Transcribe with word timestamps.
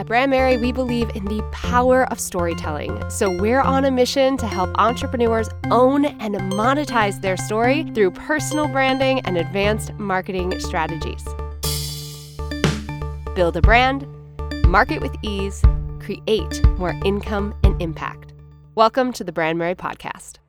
At 0.00 0.06
Brandmerry, 0.06 0.58
we 0.58 0.72
believe 0.72 1.14
in 1.14 1.26
the 1.26 1.42
power 1.52 2.10
of 2.10 2.18
storytelling. 2.18 3.10
So 3.10 3.30
we're 3.30 3.60
on 3.60 3.84
a 3.84 3.90
mission 3.90 4.38
to 4.38 4.46
help 4.46 4.70
entrepreneurs 4.78 5.50
own 5.70 6.06
and 6.06 6.36
monetize 6.36 7.20
their 7.20 7.36
story 7.36 7.84
through 7.92 8.12
personal 8.12 8.66
branding 8.66 9.20
and 9.26 9.36
advanced 9.36 9.92
marketing 9.98 10.58
strategies. 10.58 11.22
Build 13.34 13.58
a 13.58 13.60
brand, 13.60 14.06
market 14.66 15.02
with 15.02 15.14
ease, 15.20 15.62
create 15.98 16.66
more 16.78 16.98
income 17.04 17.54
and 17.62 17.80
impact. 17.82 18.32
Welcome 18.74 19.12
to 19.12 19.22
the 19.22 19.32
Brandmerry 19.32 19.76
Podcast. 19.76 20.39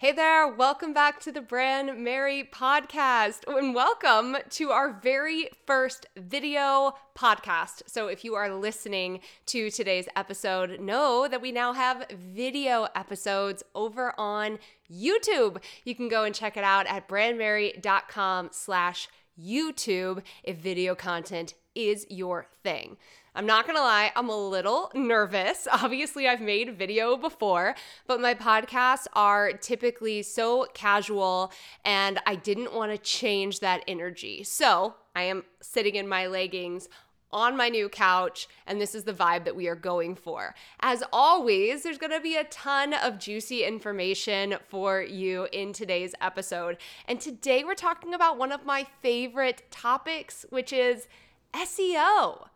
Hey 0.00 0.12
there, 0.12 0.46
welcome 0.46 0.92
back 0.92 1.18
to 1.22 1.32
the 1.32 1.40
Brandmerry 1.40 2.48
podcast, 2.48 3.40
and 3.48 3.74
welcome 3.74 4.36
to 4.50 4.70
our 4.70 4.92
very 4.92 5.48
first 5.66 6.06
video 6.16 6.94
podcast. 7.18 7.82
So, 7.88 8.06
if 8.06 8.24
you 8.24 8.36
are 8.36 8.54
listening 8.54 9.18
to 9.46 9.72
today's 9.72 10.06
episode, 10.14 10.78
know 10.78 11.26
that 11.26 11.42
we 11.42 11.50
now 11.50 11.72
have 11.72 12.06
video 12.12 12.86
episodes 12.94 13.64
over 13.74 14.14
on 14.16 14.60
YouTube. 14.88 15.60
You 15.82 15.96
can 15.96 16.08
go 16.08 16.22
and 16.22 16.32
check 16.32 16.56
it 16.56 16.62
out 16.62 16.86
at 16.86 17.08
brandmerry.com 17.08 18.50
slash 18.52 19.08
YouTube 19.36 20.22
if 20.44 20.58
video 20.58 20.94
content 20.94 21.54
is 21.74 22.06
your 22.08 22.46
thing. 22.62 22.98
I'm 23.34 23.46
not 23.46 23.66
gonna 23.66 23.80
lie, 23.80 24.12
I'm 24.16 24.28
a 24.28 24.36
little 24.36 24.90
nervous. 24.94 25.68
Obviously, 25.72 26.26
I've 26.26 26.40
made 26.40 26.76
video 26.76 27.16
before, 27.16 27.74
but 28.06 28.20
my 28.20 28.34
podcasts 28.34 29.06
are 29.12 29.52
typically 29.52 30.22
so 30.22 30.66
casual 30.74 31.52
and 31.84 32.18
I 32.26 32.34
didn't 32.34 32.74
wanna 32.74 32.98
change 32.98 33.60
that 33.60 33.82
energy. 33.86 34.42
So 34.44 34.94
I 35.14 35.22
am 35.22 35.44
sitting 35.60 35.94
in 35.94 36.08
my 36.08 36.26
leggings 36.26 36.88
on 37.30 37.56
my 37.56 37.68
new 37.68 37.88
couch, 37.88 38.48
and 38.66 38.80
this 38.80 38.94
is 38.94 39.04
the 39.04 39.12
vibe 39.12 39.44
that 39.44 39.54
we 39.54 39.68
are 39.68 39.74
going 39.74 40.14
for. 40.14 40.54
As 40.80 41.02
always, 41.12 41.82
there's 41.82 41.98
gonna 41.98 42.20
be 42.20 42.36
a 42.36 42.44
ton 42.44 42.94
of 42.94 43.18
juicy 43.18 43.64
information 43.64 44.56
for 44.68 45.02
you 45.02 45.46
in 45.52 45.72
today's 45.72 46.14
episode. 46.20 46.78
And 47.06 47.20
today 47.20 47.64
we're 47.64 47.74
talking 47.74 48.14
about 48.14 48.38
one 48.38 48.52
of 48.52 48.64
my 48.64 48.86
favorite 49.02 49.62
topics, 49.70 50.46
which 50.50 50.72
is 50.72 51.08
SEO. 51.52 52.48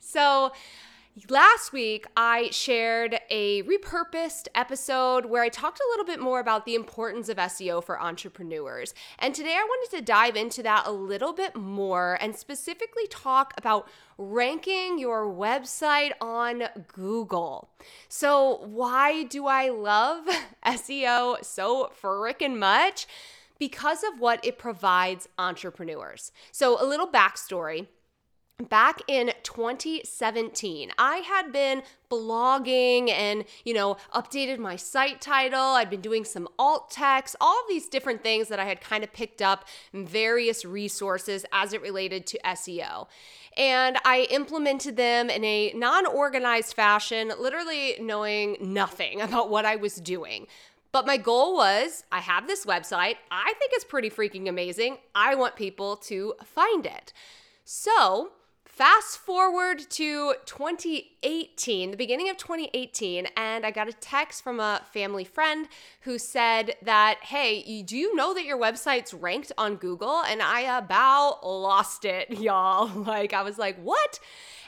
So, 0.00 0.52
Last 1.28 1.72
week, 1.72 2.06
I 2.16 2.50
shared 2.50 3.18
a 3.30 3.64
repurposed 3.64 4.46
episode 4.54 5.26
where 5.26 5.42
I 5.42 5.48
talked 5.48 5.80
a 5.80 5.88
little 5.90 6.04
bit 6.04 6.20
more 6.20 6.38
about 6.38 6.64
the 6.64 6.76
importance 6.76 7.28
of 7.28 7.36
SEO 7.36 7.82
for 7.82 8.00
entrepreneurs. 8.00 8.94
And 9.18 9.34
today 9.34 9.54
I 9.54 9.64
wanted 9.64 9.96
to 9.96 10.02
dive 10.02 10.36
into 10.36 10.62
that 10.62 10.86
a 10.86 10.92
little 10.92 11.32
bit 11.32 11.56
more 11.56 12.16
and 12.20 12.36
specifically 12.36 13.08
talk 13.08 13.52
about 13.58 13.88
ranking 14.18 14.98
your 14.98 15.26
website 15.26 16.12
on 16.20 16.62
Google. 16.86 17.70
So, 18.08 18.60
why 18.64 19.24
do 19.24 19.46
I 19.46 19.68
love 19.68 20.24
SEO 20.64 21.44
so 21.44 21.90
frickin' 22.00 22.56
much? 22.56 23.06
Because 23.58 24.04
of 24.04 24.20
what 24.20 24.42
it 24.44 24.58
provides 24.58 25.28
entrepreneurs. 25.38 26.30
So, 26.52 26.82
a 26.82 26.86
little 26.86 27.08
backstory 27.08 27.88
back 28.68 29.00
in 29.08 29.32
2017 29.42 30.90
i 30.98 31.16
had 31.18 31.52
been 31.52 31.82
blogging 32.10 33.10
and 33.10 33.44
you 33.64 33.72
know 33.72 33.96
updated 34.14 34.58
my 34.58 34.76
site 34.76 35.20
title 35.20 35.58
i'd 35.58 35.90
been 35.90 36.00
doing 36.00 36.24
some 36.24 36.48
alt 36.58 36.90
text 36.90 37.36
all 37.40 37.58
of 37.60 37.68
these 37.68 37.88
different 37.88 38.22
things 38.22 38.48
that 38.48 38.60
i 38.60 38.64
had 38.64 38.80
kind 38.80 39.04
of 39.04 39.12
picked 39.12 39.40
up 39.40 39.66
various 39.94 40.64
resources 40.64 41.44
as 41.52 41.72
it 41.72 41.80
related 41.80 42.26
to 42.26 42.38
seo 42.46 43.06
and 43.56 43.96
i 44.04 44.26
implemented 44.30 44.96
them 44.96 45.30
in 45.30 45.44
a 45.44 45.72
non-organized 45.74 46.74
fashion 46.74 47.32
literally 47.38 47.96
knowing 48.00 48.56
nothing 48.60 49.20
about 49.20 49.48
what 49.48 49.64
i 49.64 49.76
was 49.76 49.96
doing 49.96 50.46
but 50.92 51.06
my 51.06 51.16
goal 51.16 51.54
was 51.54 52.02
I 52.10 52.18
have 52.18 52.48
this 52.48 52.66
website. 52.66 53.14
I 53.30 53.54
think 53.60 53.70
it's 53.74 53.84
pretty 53.84 54.10
freaking 54.10 54.48
amazing. 54.48 54.98
I 55.14 55.36
want 55.36 55.54
people 55.54 55.94
to 55.96 56.34
find 56.44 56.84
it. 56.84 57.12
So 57.64 58.32
Fast 58.80 59.18
forward 59.18 59.78
to 59.90 60.36
2018, 60.46 61.90
the 61.90 61.98
beginning 61.98 62.30
of 62.30 62.38
2018, 62.38 63.28
and 63.36 63.66
I 63.66 63.70
got 63.70 63.90
a 63.90 63.92
text 63.92 64.42
from 64.42 64.58
a 64.58 64.80
family 64.90 65.24
friend 65.24 65.68
who 66.00 66.18
said 66.18 66.76
that, 66.80 67.18
hey, 67.20 67.82
do 67.82 67.94
you 67.94 68.16
know 68.16 68.32
that 68.32 68.46
your 68.46 68.56
website's 68.56 69.12
ranked 69.12 69.52
on 69.58 69.76
Google? 69.76 70.22
And 70.22 70.40
I 70.40 70.78
about 70.78 71.46
lost 71.46 72.06
it, 72.06 72.30
y'all. 72.40 72.88
Like, 73.02 73.34
I 73.34 73.42
was 73.42 73.58
like, 73.58 73.76
what? 73.82 74.18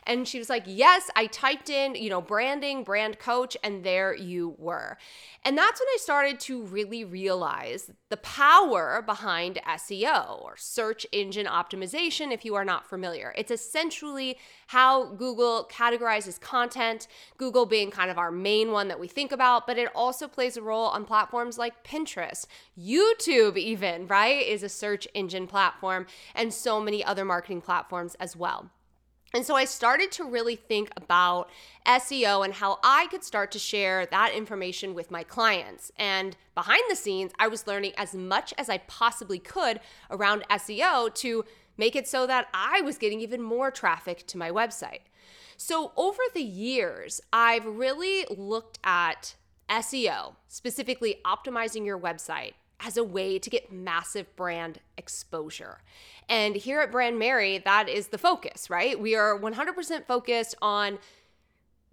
And 0.05 0.27
she 0.27 0.39
was 0.39 0.49
like, 0.49 0.65
Yes, 0.67 1.11
I 1.17 1.27
typed 1.27 1.71
in, 1.71 1.95
you 1.95 2.11
know, 2.11 2.21
branding, 2.21 2.85
brand 2.85 3.19
coach, 3.19 3.57
and 3.63 3.85
there 3.85 4.15
you 4.15 4.57
were. 4.59 4.99
And 5.45 5.59
that's 5.59 5.81
when 5.81 5.89
I 5.89 5.97
started 5.99 6.39
to 6.41 6.63
really 6.63 7.05
realize 7.05 7.91
the 8.11 8.17
power 8.19 9.03
behind 9.05 9.61
SEO 9.67 10.43
or 10.43 10.57
search 10.57 11.07
engine 11.13 11.47
optimization, 11.47 12.33
if 12.33 12.45
you 12.45 12.55
are 12.55 12.65
not 12.65 12.89
familiar. 12.89 13.33
It's 13.37 13.51
essentially 13.51 14.39
how 14.69 15.15
Google 15.15 15.69
categorizes 15.71 16.41
content, 16.41 17.09
Google 17.39 17.67
being 17.67 17.91
kind 17.91 18.11
of 18.11 18.19
our 18.19 18.31
main 18.31 18.71
one 18.71 18.89
that 18.89 19.01
we 19.01 19.09
think 19.09 19.33
about, 19.33 19.67
but 19.67 19.79
it 19.79 19.89
also 19.95 20.29
plays 20.29 20.57
a 20.57 20.63
role 20.63 20.87
on 20.87 21.05
platforms 21.05 21.59
like 21.59 21.85
Pinterest, 21.85 22.47
YouTube, 22.79 23.57
even, 23.57 24.07
right? 24.07 24.47
Is 24.47 24.63
a 24.63 24.69
search 24.69 25.09
engine 25.15 25.47
platform, 25.47 26.07
and 26.35 26.55
so 26.55 26.81
many 26.81 27.05
other 27.05 27.25
marketing 27.25 27.61
platforms 27.63 28.15
as 28.17 28.37
well. 28.37 28.71
And 29.35 29.47
so 29.47 29.57
I 29.57 29.65
started 29.65 30.13
to 30.13 30.25
really 30.25 30.57
think 30.57 30.91
about 30.97 31.49
SEO 31.87 32.45
and 32.45 32.53
how 32.53 32.79
I 32.85 33.07
could 33.07 33.25
start 33.25 33.51
to 33.53 33.59
share 33.59 34.05
that 34.07 34.35
information 34.35 34.93
with 34.93 35.11
my 35.11 35.23
clients. 35.23 35.91
And 35.97 36.37
behind 36.55 36.83
the 36.91 36.97
scenes, 36.97 37.33
I 37.39 37.49
was 37.49 37.67
learning 37.67 37.93
as 37.97 38.15
much 38.15 38.53
as 38.59 38.69
I 38.69 38.79
possibly 38.79 39.39
could 39.39 39.81
around 40.11 40.45
SEO 40.51 41.15
to 41.15 41.45
make 41.79 41.97
it 41.97 42.07
so 42.07 42.27
that 42.27 42.49
I 42.53 42.83
was 42.83 42.99
getting 42.99 43.21
even 43.21 43.41
more 43.41 43.71
traffic 43.71 44.27
to 44.27 44.39
my 44.39 44.51
website. 44.51 45.01
So 45.57 45.93
over 45.97 46.23
the 46.35 46.43
years, 46.43 47.23
I've 47.33 47.65
really 47.65 48.27
looked 48.29 48.79
at 48.85 49.37
SEO, 49.71 50.35
specifically 50.49 51.21
optimizing 51.25 51.87
your 51.87 51.99
website, 51.99 52.53
as 52.85 52.97
a 52.97 53.05
way 53.05 53.39
to 53.39 53.51
get 53.51 53.73
massive 53.73 54.35
brand 54.37 54.81
exposure. 54.97 55.79
And 56.29 56.57
here 56.57 56.81
at 56.81 56.93
Brandmerry, 56.93 57.63
that 57.65 57.89
is 57.89 58.09
the 58.09 58.19
focus, 58.19 58.71
right? 58.71 58.99
We 58.99 59.15
are 59.15 59.39
100% 59.39 60.07
focused 60.07 60.55
on 60.61 60.99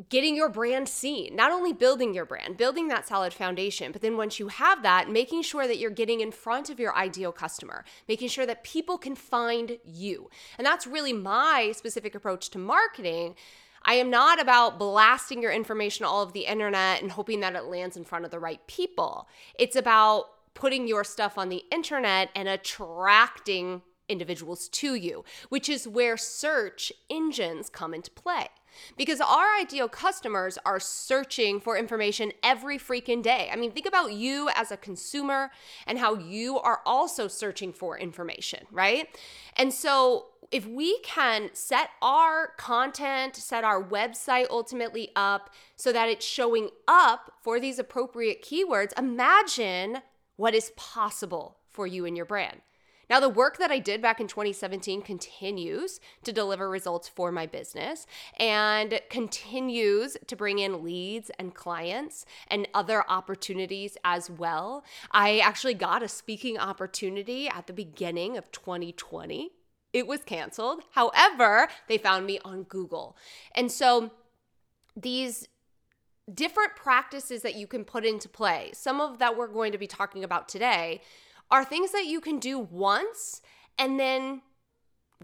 getting 0.07 0.33
your 0.33 0.47
brand 0.47 0.87
seen, 0.87 1.35
not 1.35 1.51
only 1.51 1.73
building 1.73 2.13
your 2.13 2.23
brand, 2.23 2.55
building 2.55 2.87
that 2.87 3.05
solid 3.05 3.33
foundation, 3.33 3.91
but 3.91 4.01
then 4.01 4.15
once 4.15 4.39
you 4.39 4.47
have 4.47 4.81
that, 4.81 5.09
making 5.09 5.41
sure 5.41 5.67
that 5.67 5.77
you're 5.77 5.91
getting 5.91 6.21
in 6.21 6.31
front 6.31 6.69
of 6.69 6.79
your 6.79 6.95
ideal 6.95 7.33
customer, 7.33 7.83
making 8.07 8.29
sure 8.29 8.45
that 8.45 8.63
people 8.63 8.97
can 8.97 9.13
find 9.13 9.77
you. 9.83 10.29
And 10.57 10.65
that's 10.65 10.87
really 10.87 11.11
my 11.11 11.73
specific 11.75 12.15
approach 12.15 12.49
to 12.51 12.57
marketing. 12.57 13.35
I 13.83 13.95
am 13.95 14.09
not 14.09 14.41
about 14.41 14.79
blasting 14.79 15.41
your 15.41 15.51
information 15.51 16.05
all 16.05 16.21
over 16.21 16.31
the 16.31 16.45
internet 16.45 17.01
and 17.01 17.11
hoping 17.11 17.41
that 17.41 17.55
it 17.55 17.65
lands 17.65 17.97
in 17.97 18.05
front 18.05 18.23
of 18.23 18.31
the 18.31 18.39
right 18.39 18.65
people. 18.67 19.27
It's 19.57 19.75
about 19.75 20.29
putting 20.59 20.89
your 20.89 21.05
stuff 21.05 21.37
on 21.37 21.47
the 21.47 21.63
internet 21.71 22.29
and 22.35 22.49
attracting 22.49 23.81
individuals 24.09 24.67
to 24.67 24.93
you, 24.93 25.23
which 25.47 25.69
is 25.69 25.87
where 25.87 26.17
search 26.17 26.91
engines 27.09 27.69
come 27.69 27.93
into 27.93 28.11
play. 28.11 28.47
Because 28.97 29.21
our 29.21 29.55
ideal 29.59 29.87
customers 29.87 30.57
are 30.65 30.79
searching 30.79 31.61
for 31.61 31.77
information 31.77 32.33
every 32.43 32.77
freaking 32.77 33.23
day. 33.23 33.49
I 33.51 33.55
mean, 33.55 33.71
think 33.71 33.87
about 33.87 34.11
you 34.13 34.49
as 34.53 34.69
a 34.69 34.77
consumer 34.77 35.49
and 35.87 35.97
how 35.97 36.15
you 36.15 36.59
are 36.59 36.81
also 36.85 37.27
searching 37.27 37.71
for 37.71 37.97
information, 37.97 38.65
right? 38.69 39.07
And 39.55 39.73
so, 39.73 40.25
if 40.51 40.65
we 40.65 40.99
can 41.01 41.51
set 41.53 41.91
our 42.01 42.47
content, 42.57 43.35
set 43.35 43.63
our 43.63 43.83
website 43.83 44.47
ultimately 44.49 45.11
up 45.15 45.51
so 45.75 45.93
that 45.93 46.09
it's 46.09 46.25
showing 46.25 46.69
up 46.87 47.31
for 47.41 47.59
these 47.59 47.77
appropriate 47.77 48.43
keywords, 48.43 48.97
imagine 48.97 50.01
what 50.39 50.55
is 50.55 50.71
possible 50.77 51.57
for 51.69 51.85
you 51.85 52.05
and 52.05 52.15
your 52.15 52.25
brand. 52.25 52.61
Now, 53.09 53.19
the 53.19 53.27
work 53.27 53.57
that 53.57 53.71
I 53.71 53.79
did 53.79 54.01
back 54.01 54.21
in 54.21 54.27
2017 54.27 55.01
continues 55.01 55.99
to 56.23 56.31
deliver 56.31 56.69
results 56.69 57.09
for 57.09 57.29
my 57.29 57.45
business 57.45 58.07
and 58.39 59.01
continues 59.09 60.15
to 60.27 60.35
bring 60.37 60.59
in 60.59 60.81
leads 60.81 61.29
and 61.39 61.53
clients 61.53 62.25
and 62.47 62.69
other 62.73 63.03
opportunities 63.09 63.97
as 64.05 64.29
well. 64.29 64.85
I 65.11 65.39
actually 65.39 65.73
got 65.73 66.03
a 66.03 66.07
speaking 66.07 66.57
opportunity 66.57 67.49
at 67.49 67.67
the 67.67 67.73
beginning 67.73 68.37
of 68.37 68.49
2020. 68.53 69.49
It 69.91 70.07
was 70.07 70.23
canceled. 70.23 70.83
However, 70.91 71.67
they 71.89 71.97
found 71.97 72.25
me 72.25 72.39
on 72.45 72.63
Google. 72.63 73.17
And 73.55 73.69
so 73.69 74.11
these 74.95 75.49
different 76.33 76.75
practices 76.75 77.41
that 77.41 77.55
you 77.55 77.67
can 77.67 77.83
put 77.85 78.05
into 78.05 78.29
play, 78.29 78.71
some 78.73 79.01
of 79.01 79.19
that 79.19 79.37
we're 79.37 79.47
going 79.47 79.71
to 79.71 79.77
be 79.77 79.87
talking 79.87 80.23
about 80.23 80.47
today, 80.47 81.01
are 81.51 81.65
things 81.65 81.91
that 81.91 82.05
you 82.05 82.21
can 82.21 82.39
do 82.39 82.59
once 82.59 83.41
and 83.77 83.99
then 83.99 84.41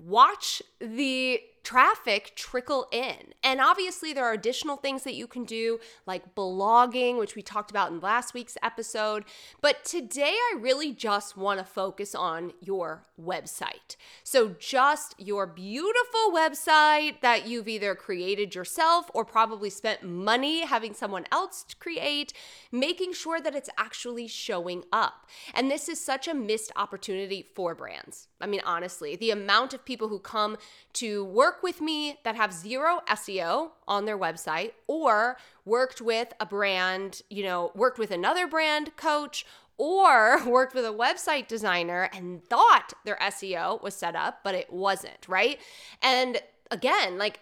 watch 0.04 0.62
the 0.80 1.40
traffic 1.66 2.34
trickle 2.36 2.88
in. 2.92 3.34
And 3.44 3.60
obviously, 3.60 4.14
there 4.14 4.24
are 4.24 4.34
additional 4.34 4.78
things 4.78 5.04
that 5.04 5.16
you 5.16 5.28
can 5.28 5.44
do, 5.44 5.80
like 6.06 6.36
blogging, 6.36 7.18
which 7.18 7.36
we 7.36 7.42
talked 7.42 7.72
about 7.72 7.92
in 7.92 8.00
last 8.00 8.34
week's 8.34 8.58
episode. 8.62 9.26
But 9.62 9.84
today, 9.84 10.34
I 10.34 10.58
really 10.60 10.94
just 10.94 11.36
want 11.36 11.60
to 11.60 11.66
focus 11.66 12.14
on 12.14 12.54
your 12.62 13.06
website. 13.20 13.98
So, 14.24 14.56
just 14.60 15.16
your 15.18 15.48
beautiful 15.48 16.32
website 16.32 17.22
that 17.22 17.48
you've 17.48 17.68
either 17.68 17.96
created 17.96 18.54
yourself 18.54 19.10
or 19.14 19.26
probably 19.26 19.72
spent 19.72 20.04
money 20.04 20.66
having 20.66 20.94
someone 20.94 21.26
else 21.32 21.66
create, 21.80 22.32
making 22.72 23.14
sure 23.14 23.42
that 23.42 23.56
it's 23.56 23.70
actually 23.78 24.28
showing 24.28 24.84
up. 24.94 25.26
And 25.54 25.72
this 25.72 25.90
is 25.90 26.00
such 26.00 26.28
a 26.28 26.34
missed 26.36 26.72
opportunity 26.76 27.50
for 27.56 27.74
brands. 27.74 28.28
I 28.40 28.46
mean, 28.46 28.62
honestly, 28.64 29.16
the 29.16 29.32
amount 29.32 29.74
of 29.74 29.84
people 29.84 30.10
who 30.10 30.20
come 30.20 30.58
to 30.94 31.26
work 31.26 31.55
with 31.64 31.82
me 31.82 32.18
that 32.24 32.36
have 32.36 32.54
zero 32.54 33.02
SEO 33.08 33.72
on 33.88 34.06
their 34.06 34.18
website 34.18 34.72
or 34.88 35.38
worked 35.66 36.02
with 36.02 36.34
a 36.40 36.46
brand, 36.46 37.22
you 37.30 37.44
know, 37.44 37.72
worked 37.76 38.00
with 38.00 38.12
another 38.12 38.48
brand 38.48 38.96
coach 38.96 39.46
or 39.78 40.44
worked 40.48 40.74
with 40.74 40.86
a 40.86 40.94
website 40.94 41.48
designer 41.48 42.10
and 42.14 42.44
thought 42.46 42.94
their 43.04 43.18
SEO 43.18 43.82
was 43.82 43.96
set 43.96 44.16
up, 44.16 44.40
but 44.44 44.56
it 44.56 44.72
wasn't, 44.72 45.28
right? 45.28 45.60
And 46.02 46.42
again, 46.72 47.18
like 47.18 47.40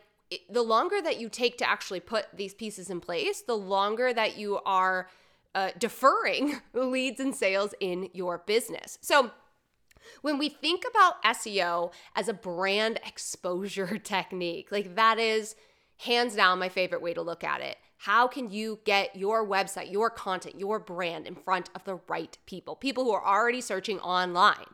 the 0.49 0.63
longer 0.63 1.01
that 1.01 1.19
you 1.19 1.29
take 1.29 1.57
to 1.59 1.69
actually 1.69 1.99
put 1.99 2.25
these 2.33 2.53
pieces 2.53 2.89
in 2.89 2.99
place, 2.99 3.41
the 3.41 3.57
longer 3.57 4.13
that 4.13 4.37
you 4.37 4.59
are 4.65 5.09
uh, 5.55 5.69
deferring 5.77 6.61
leads 6.73 7.19
and 7.19 7.35
sales 7.35 7.73
in 7.79 8.09
your 8.13 8.39
business. 8.39 8.97
So, 9.01 9.31
when 10.21 10.37
we 10.37 10.49
think 10.49 10.83
about 10.89 11.21
SEO 11.23 11.91
as 12.15 12.27
a 12.27 12.33
brand 12.33 12.99
exposure 13.05 13.97
technique, 14.03 14.71
like 14.71 14.95
that 14.95 15.19
is 15.19 15.55
hands 15.97 16.35
down 16.35 16.59
my 16.59 16.69
favorite 16.69 17.01
way 17.01 17.13
to 17.13 17.21
look 17.21 17.43
at 17.43 17.61
it. 17.61 17.77
How 17.97 18.27
can 18.27 18.51
you 18.51 18.79
get 18.83 19.15
your 19.15 19.47
website, 19.47 19.91
your 19.91 20.09
content, 20.09 20.59
your 20.59 20.77
brand 20.77 21.25
in 21.25 21.35
front 21.35 21.69
of 21.73 21.85
the 21.85 21.99
right 22.09 22.37
people, 22.45 22.75
people 22.75 23.05
who 23.05 23.11
are 23.11 23.25
already 23.25 23.61
searching 23.61 23.99
online? 23.99 24.65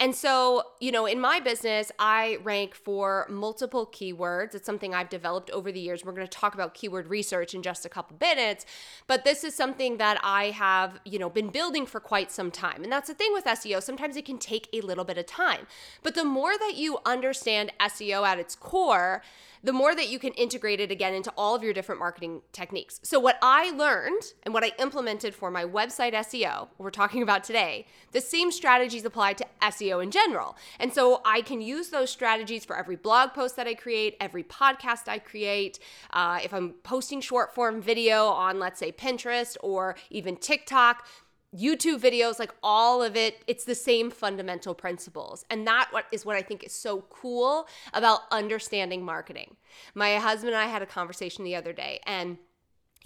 And 0.00 0.14
so, 0.14 0.62
you 0.80 0.90
know, 0.90 1.06
in 1.06 1.20
my 1.20 1.38
business, 1.38 1.92
I 2.00 2.38
rank 2.42 2.74
for 2.74 3.26
multiple 3.30 3.86
keywords. 3.86 4.54
It's 4.54 4.66
something 4.66 4.92
I've 4.92 5.08
developed 5.08 5.50
over 5.50 5.70
the 5.70 5.78
years. 5.78 6.04
We're 6.04 6.12
going 6.12 6.26
to 6.26 6.30
talk 6.30 6.54
about 6.54 6.74
keyword 6.74 7.08
research 7.08 7.54
in 7.54 7.62
just 7.62 7.86
a 7.86 7.88
couple 7.88 8.16
minutes, 8.20 8.66
but 9.06 9.24
this 9.24 9.44
is 9.44 9.54
something 9.54 9.98
that 9.98 10.18
I 10.22 10.50
have, 10.50 10.98
you 11.04 11.18
know, 11.18 11.30
been 11.30 11.48
building 11.48 11.86
for 11.86 12.00
quite 12.00 12.32
some 12.32 12.50
time. 12.50 12.82
And 12.82 12.92
that's 12.92 13.08
the 13.08 13.14
thing 13.14 13.32
with 13.32 13.44
SEO. 13.44 13.82
Sometimes 13.82 14.16
it 14.16 14.24
can 14.24 14.38
take 14.38 14.68
a 14.72 14.80
little 14.80 15.04
bit 15.04 15.16
of 15.16 15.26
time. 15.26 15.66
But 16.02 16.16
the 16.16 16.24
more 16.24 16.58
that 16.58 16.74
you 16.74 16.98
understand 17.06 17.72
SEO 17.80 18.26
at 18.26 18.40
its 18.40 18.56
core, 18.56 19.22
the 19.64 19.72
more 19.72 19.94
that 19.94 20.10
you 20.10 20.18
can 20.18 20.32
integrate 20.34 20.78
it 20.78 20.90
again 20.90 21.14
into 21.14 21.32
all 21.38 21.54
of 21.54 21.62
your 21.62 21.72
different 21.72 21.98
marketing 21.98 22.42
techniques. 22.52 23.00
So, 23.02 23.18
what 23.18 23.38
I 23.40 23.70
learned 23.70 24.22
and 24.42 24.52
what 24.52 24.62
I 24.62 24.72
implemented 24.78 25.34
for 25.34 25.50
my 25.50 25.64
website 25.64 26.12
SEO, 26.12 26.68
we're 26.76 26.90
talking 26.90 27.22
about 27.22 27.42
today, 27.44 27.86
the 28.12 28.20
same 28.20 28.52
strategies 28.52 29.06
apply 29.06 29.32
to 29.32 29.46
SEO 29.62 30.02
in 30.02 30.10
general. 30.10 30.56
And 30.78 30.92
so, 30.92 31.22
I 31.24 31.40
can 31.40 31.62
use 31.62 31.88
those 31.88 32.10
strategies 32.10 32.64
for 32.64 32.76
every 32.76 32.96
blog 32.96 33.32
post 33.32 33.56
that 33.56 33.66
I 33.66 33.74
create, 33.74 34.16
every 34.20 34.44
podcast 34.44 35.08
I 35.08 35.18
create. 35.18 35.78
Uh, 36.12 36.40
if 36.44 36.52
I'm 36.52 36.74
posting 36.82 37.22
short 37.22 37.54
form 37.54 37.80
video 37.80 38.26
on, 38.26 38.58
let's 38.58 38.78
say, 38.78 38.92
Pinterest 38.92 39.56
or 39.62 39.96
even 40.10 40.36
TikTok, 40.36 41.06
YouTube 41.54 42.00
videos, 42.00 42.38
like 42.38 42.52
all 42.62 43.02
of 43.02 43.16
it, 43.16 43.42
it's 43.46 43.64
the 43.64 43.74
same 43.74 44.10
fundamental 44.10 44.74
principles. 44.74 45.44
And 45.50 45.66
that 45.66 45.90
is 46.12 46.26
what 46.26 46.36
I 46.36 46.42
think 46.42 46.64
is 46.64 46.72
so 46.72 47.02
cool 47.10 47.66
about 47.92 48.20
understanding 48.30 49.04
marketing. 49.04 49.56
My 49.94 50.16
husband 50.16 50.54
and 50.54 50.62
I 50.62 50.66
had 50.66 50.82
a 50.82 50.86
conversation 50.86 51.44
the 51.44 51.56
other 51.56 51.72
day 51.72 52.00
and 52.06 52.38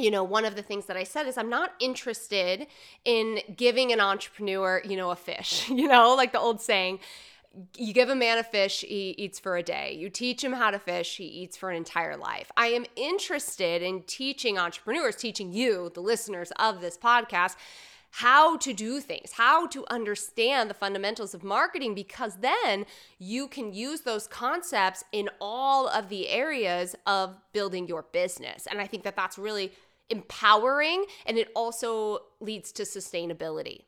you 0.01 0.13
know, 0.13 0.23
one 0.23 0.45
of 0.45 0.55
the 0.55 0.63
things 0.63 0.87
that 0.87 0.97
I 0.97 1.03
said 1.03 1.27
is 1.27 1.37
I'm 1.37 1.51
not 1.51 1.73
interested 1.81 2.69
in 3.05 3.41
giving 3.57 3.93
an 3.93 4.01
entrepreneur, 4.01 4.81
you 4.85 4.97
know, 4.97 5.11
a 5.11 5.17
fish, 5.17 5.69
you 5.69 5.89
know, 5.89 6.15
like 6.15 6.33
the 6.33 6.39
old 6.39 6.61
saying, 6.61 7.01
you 7.77 7.93
give 7.93 8.09
a 8.09 8.15
man 8.15 8.39
a 8.39 8.45
fish, 8.45 8.83
he 8.83 9.11
eats 9.19 9.41
for 9.41 9.57
a 9.57 9.63
day. 9.63 9.97
You 9.99 10.11
teach 10.11 10.45
him 10.45 10.53
how 10.53 10.71
to 10.71 10.79
fish, 10.79 11.17
he 11.17 11.25
eats 11.25 11.57
for 11.57 11.71
an 11.71 11.77
entire 11.77 12.17
life. 12.17 12.53
I 12.57 12.69
am 12.69 12.85
interested 12.95 13.83
in 13.83 14.03
teaching 14.03 14.59
entrepreneurs, 14.59 15.17
teaching 15.17 15.53
you, 15.53 15.91
the 15.95 16.01
listeners 16.01 16.53
of 16.59 16.81
this 16.81 16.97
podcast, 16.97 17.57
how 18.11 18.57
to 18.59 18.73
do 18.73 19.01
things, 19.01 19.33
how 19.33 19.67
to 19.69 19.85
understand 19.91 20.71
the 20.71 20.75
fundamentals 20.75 21.35
of 21.35 21.45
marketing, 21.45 21.95
because 21.95 22.37
then 22.37 22.87
you 23.19 23.49
can 23.49 23.73
use 23.73 24.03
those 24.03 24.27
concepts 24.27 25.05
in 25.13 25.29
all 25.41 25.89
of 25.89 26.09
the 26.09 26.29
areas 26.29 26.97
of 27.07 27.37
building 27.53 27.87
your 27.87 28.07
business. 28.13 28.67
And 28.67 28.81
I 28.81 28.87
think 28.87 29.03
that 29.05 29.17
that's 29.17 29.39
really 29.39 29.73
empowering 30.11 31.05
and 31.27 31.37
it 31.39 31.49
also 31.55 32.21
leads 32.41 32.73
to 32.73 32.83
sustainability. 32.85 33.85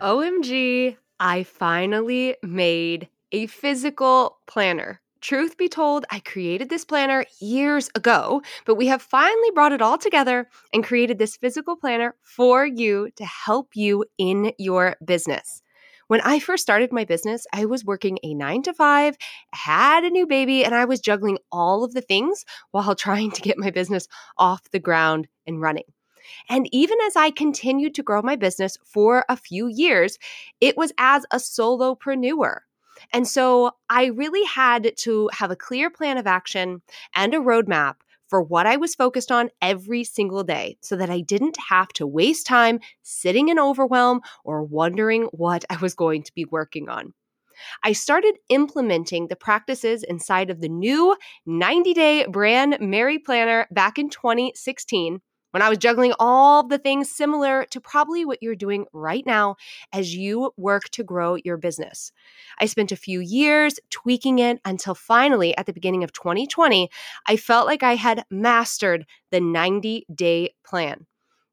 OMG, 0.00 0.96
I 1.18 1.42
finally 1.42 2.36
made 2.42 3.08
a 3.32 3.46
physical 3.46 4.38
planner. 4.46 5.00
Truth 5.20 5.56
be 5.56 5.68
told, 5.68 6.04
I 6.10 6.20
created 6.20 6.68
this 6.68 6.84
planner 6.84 7.24
years 7.40 7.90
ago, 7.94 8.40
but 8.64 8.76
we 8.76 8.86
have 8.86 9.02
finally 9.02 9.50
brought 9.52 9.72
it 9.72 9.82
all 9.82 9.98
together 9.98 10.48
and 10.72 10.84
created 10.84 11.18
this 11.18 11.36
physical 11.36 11.76
planner 11.76 12.14
for 12.22 12.64
you 12.64 13.10
to 13.16 13.24
help 13.24 13.74
you 13.74 14.04
in 14.16 14.52
your 14.58 14.96
business. 15.04 15.62
When 16.06 16.20
I 16.22 16.38
first 16.38 16.62
started 16.62 16.92
my 16.92 17.04
business, 17.04 17.46
I 17.52 17.64
was 17.66 17.84
working 17.84 18.18
a 18.22 18.32
nine 18.32 18.62
to 18.62 18.72
five, 18.72 19.16
had 19.52 20.04
a 20.04 20.10
new 20.10 20.26
baby, 20.26 20.64
and 20.64 20.74
I 20.74 20.84
was 20.84 21.00
juggling 21.00 21.38
all 21.50 21.84
of 21.84 21.94
the 21.94 22.00
things 22.00 22.44
while 22.70 22.94
trying 22.96 23.32
to 23.32 23.42
get 23.42 23.58
my 23.58 23.70
business 23.70 24.06
off 24.38 24.70
the 24.70 24.78
ground 24.78 25.26
and 25.46 25.60
running. 25.60 25.84
And 26.48 26.68
even 26.72 26.98
as 27.06 27.16
I 27.16 27.30
continued 27.30 27.94
to 27.96 28.02
grow 28.02 28.22
my 28.22 28.36
business 28.36 28.76
for 28.84 29.24
a 29.28 29.36
few 29.36 29.66
years, 29.66 30.18
it 30.60 30.76
was 30.76 30.92
as 30.98 31.24
a 31.30 31.36
solopreneur. 31.36 32.60
And 33.12 33.26
so 33.26 33.72
I 33.88 34.06
really 34.06 34.44
had 34.44 34.92
to 34.98 35.30
have 35.32 35.50
a 35.50 35.56
clear 35.56 35.90
plan 35.90 36.18
of 36.18 36.26
action 36.26 36.82
and 37.14 37.34
a 37.34 37.38
roadmap 37.38 37.96
for 38.28 38.42
what 38.42 38.66
I 38.66 38.76
was 38.76 38.94
focused 38.94 39.32
on 39.32 39.50
every 39.62 40.04
single 40.04 40.44
day 40.44 40.76
so 40.82 40.96
that 40.96 41.10
I 41.10 41.20
didn't 41.20 41.56
have 41.68 41.88
to 41.94 42.06
waste 42.06 42.46
time 42.46 42.80
sitting 43.02 43.48
in 43.48 43.58
overwhelm 43.58 44.20
or 44.44 44.62
wondering 44.62 45.24
what 45.32 45.64
I 45.70 45.76
was 45.76 45.94
going 45.94 46.22
to 46.24 46.34
be 46.34 46.44
working 46.44 46.88
on. 46.88 47.14
I 47.82 47.92
started 47.92 48.36
implementing 48.48 49.26
the 49.26 49.36
practices 49.36 50.04
inside 50.04 50.50
of 50.50 50.60
the 50.60 50.68
new 50.68 51.16
90 51.46 51.94
day 51.94 52.26
Brandmerry 52.28 53.24
Planner 53.24 53.66
back 53.70 53.98
in 53.98 54.10
2016 54.10 55.20
when 55.50 55.62
I 55.62 55.68
was 55.68 55.78
juggling 55.78 56.12
all 56.18 56.62
the 56.62 56.78
things 56.78 57.10
similar 57.10 57.64
to 57.70 57.80
probably 57.80 58.24
what 58.24 58.42
you're 58.42 58.54
doing 58.54 58.86
right 58.92 59.24
now 59.26 59.56
as 59.92 60.14
you 60.14 60.52
work 60.56 60.84
to 60.90 61.02
grow 61.04 61.34
your 61.36 61.56
business. 61.56 62.12
I 62.60 62.66
spent 62.66 62.92
a 62.92 62.96
few 62.96 63.20
years 63.20 63.80
tweaking 63.90 64.38
it 64.38 64.60
until 64.64 64.94
finally, 64.94 65.56
at 65.56 65.66
the 65.66 65.72
beginning 65.72 66.04
of 66.04 66.12
2020, 66.12 66.88
I 67.26 67.36
felt 67.36 67.66
like 67.66 67.82
I 67.82 67.96
had 67.96 68.24
mastered 68.30 69.06
the 69.32 69.40
90 69.40 70.06
day 70.14 70.54
plan. 70.64 71.07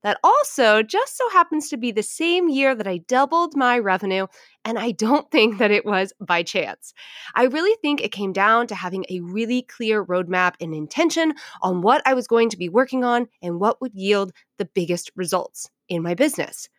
That 0.05 0.19
also 0.23 0.83
just 0.83 1.17
so 1.17 1.27
happens 1.31 1.67
to 1.69 1.77
be 1.77 1.91
the 1.91 2.03
same 2.03 2.47
year 2.47 2.75
that 2.75 2.85
I 2.85 2.99
doubled 2.99 3.55
my 3.55 3.79
revenue, 3.79 4.27
and 4.63 4.77
I 4.77 4.91
don't 4.91 5.29
think 5.31 5.57
that 5.57 5.71
it 5.71 5.83
was 5.83 6.13
by 6.21 6.43
chance. 6.43 6.93
I 7.33 7.45
really 7.45 7.75
think 7.81 8.01
it 8.01 8.11
came 8.11 8.31
down 8.31 8.67
to 8.67 8.75
having 8.75 9.05
a 9.09 9.21
really 9.21 9.63
clear 9.63 10.05
roadmap 10.05 10.53
and 10.61 10.75
intention 10.75 11.33
on 11.63 11.81
what 11.81 12.03
I 12.05 12.13
was 12.13 12.27
going 12.27 12.49
to 12.51 12.57
be 12.57 12.69
working 12.69 13.03
on 13.03 13.27
and 13.41 13.59
what 13.59 13.81
would 13.81 13.95
yield 13.95 14.31
the 14.59 14.69
biggest 14.75 15.11
results 15.15 15.71
in 15.89 16.03
my 16.03 16.13
business. 16.13 16.69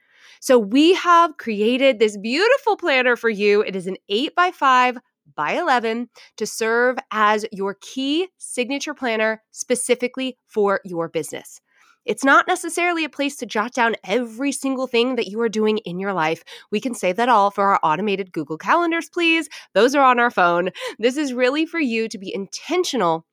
So, 0.40 0.56
we 0.56 0.95
have 0.95 1.37
created 1.37 1.99
this 1.99 2.16
beautiful 2.16 2.76
planner 2.76 3.16
for 3.16 3.28
you. 3.28 3.61
It 3.62 3.75
is 3.75 3.88
an 3.88 3.97
8 4.09 4.37
by 4.37 4.52
5 4.52 4.99
by 5.35 5.54
11 5.54 6.11
to 6.37 6.47
serve 6.47 6.97
as 7.11 7.45
your 7.50 7.75
key 7.80 8.28
signature 8.38 8.95
planner 8.95 9.42
specifically 9.50 10.38
for 10.47 10.80
your 10.85 11.09
business. 11.09 11.61
It's 12.07 12.25
not 12.25 12.47
necessarily 12.47 13.05
a 13.05 13.11
place 13.11 13.37
to 13.37 13.47
jot 13.47 13.73
down 13.73 13.97
every 14.05 14.53
single 14.53 14.87
thing 14.87 15.17
that 15.17 15.27
you 15.27 15.41
are 15.41 15.49
doing 15.49 15.79
in 15.79 15.99
your 15.99 16.13
life. 16.13 16.43
We 16.71 16.81
can 16.81 16.95
save 16.95 17.17
that 17.17 17.29
all 17.29 17.51
for 17.51 17.65
our 17.65 17.81
automated 17.83 18.33
Google 18.33 18.59
Calendars, 18.59 19.11
please. 19.11 19.49
Those 19.75 19.95
are 19.95 20.05
on 20.05 20.19
our 20.19 20.31
phone. 20.31 20.71
This 20.99 21.17
is 21.17 21.33
really 21.33 21.67
for 21.67 21.81
you 21.81 22.09
to 22.09 22.19
be 22.19 22.33
intentional 22.35 23.27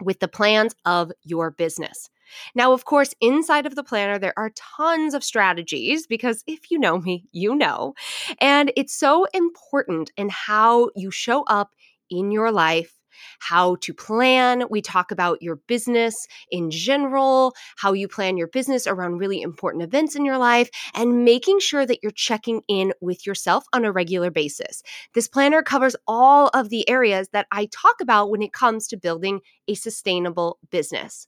with 0.00 0.20
the 0.20 0.28
plans 0.28 0.74
of 0.84 1.12
your 1.22 1.50
business. 1.50 2.08
Now, 2.54 2.72
of 2.72 2.84
course, 2.84 3.14
inside 3.20 3.66
of 3.66 3.74
the 3.74 3.84
planner, 3.84 4.18
there 4.18 4.32
are 4.36 4.50
tons 4.56 5.14
of 5.14 5.22
strategies 5.22 6.06
because 6.06 6.42
if 6.46 6.70
you 6.70 6.78
know 6.78 6.98
me, 6.98 7.26
you 7.32 7.54
know. 7.54 7.94
And 8.40 8.72
it's 8.76 8.94
so 8.94 9.26
important 9.34 10.10
in 10.16 10.30
how 10.30 10.90
you 10.96 11.10
show 11.10 11.44
up 11.44 11.74
in 12.10 12.30
your 12.30 12.50
life 12.50 12.94
how 13.40 13.76
to 13.76 13.94
plan. 13.94 14.64
We 14.70 14.82
talk 14.82 15.10
about 15.10 15.42
your 15.42 15.56
business 15.56 16.14
in 16.50 16.70
general, 16.70 17.54
how 17.76 17.92
you 17.92 18.08
plan 18.08 18.36
your 18.36 18.48
business 18.48 18.86
around 18.86 19.18
really 19.18 19.40
important 19.40 19.82
events 19.82 20.16
in 20.16 20.24
your 20.24 20.38
life, 20.38 20.70
and 20.94 21.24
making 21.24 21.60
sure 21.60 21.86
that 21.86 22.00
you're 22.02 22.12
checking 22.12 22.62
in 22.68 22.92
with 23.00 23.26
yourself 23.26 23.64
on 23.72 23.84
a 23.84 23.92
regular 23.92 24.30
basis. 24.30 24.82
This 25.14 25.28
planner 25.28 25.62
covers 25.62 25.96
all 26.06 26.48
of 26.48 26.68
the 26.68 26.88
areas 26.88 27.28
that 27.32 27.46
I 27.50 27.66
talk 27.66 27.96
about 28.00 28.30
when 28.30 28.42
it 28.42 28.52
comes 28.52 28.86
to 28.88 28.96
building 28.96 29.40
a 29.68 29.74
sustainable 29.74 30.58
business. 30.70 31.26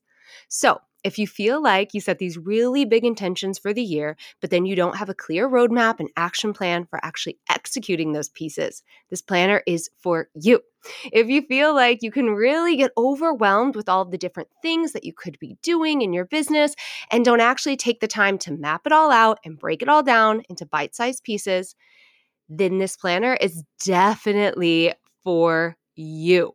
So, 0.48 0.80
if 1.06 1.20
you 1.20 1.26
feel 1.28 1.62
like 1.62 1.94
you 1.94 2.00
set 2.00 2.18
these 2.18 2.36
really 2.36 2.84
big 2.84 3.04
intentions 3.04 3.60
for 3.60 3.72
the 3.72 3.82
year, 3.82 4.16
but 4.40 4.50
then 4.50 4.66
you 4.66 4.74
don't 4.74 4.96
have 4.96 5.08
a 5.08 5.14
clear 5.14 5.48
roadmap 5.48 6.00
and 6.00 6.10
action 6.16 6.52
plan 6.52 6.84
for 6.84 6.98
actually 7.04 7.38
executing 7.48 8.12
those 8.12 8.28
pieces, 8.28 8.82
this 9.08 9.22
planner 9.22 9.62
is 9.68 9.88
for 10.00 10.28
you. 10.34 10.60
If 11.12 11.28
you 11.28 11.42
feel 11.42 11.76
like 11.76 12.02
you 12.02 12.10
can 12.10 12.30
really 12.30 12.76
get 12.76 12.90
overwhelmed 12.98 13.76
with 13.76 13.88
all 13.88 14.04
the 14.04 14.18
different 14.18 14.48
things 14.62 14.92
that 14.92 15.04
you 15.04 15.12
could 15.12 15.38
be 15.38 15.56
doing 15.62 16.02
in 16.02 16.12
your 16.12 16.24
business 16.24 16.74
and 17.12 17.24
don't 17.24 17.40
actually 17.40 17.76
take 17.76 18.00
the 18.00 18.08
time 18.08 18.36
to 18.38 18.52
map 18.52 18.82
it 18.84 18.92
all 18.92 19.12
out 19.12 19.38
and 19.44 19.56
break 19.56 19.82
it 19.82 19.88
all 19.88 20.02
down 20.02 20.42
into 20.48 20.66
bite 20.66 20.96
sized 20.96 21.22
pieces, 21.22 21.76
then 22.48 22.78
this 22.78 22.96
planner 22.96 23.34
is 23.40 23.62
definitely 23.84 24.92
for 25.22 25.76
you. 25.94 26.52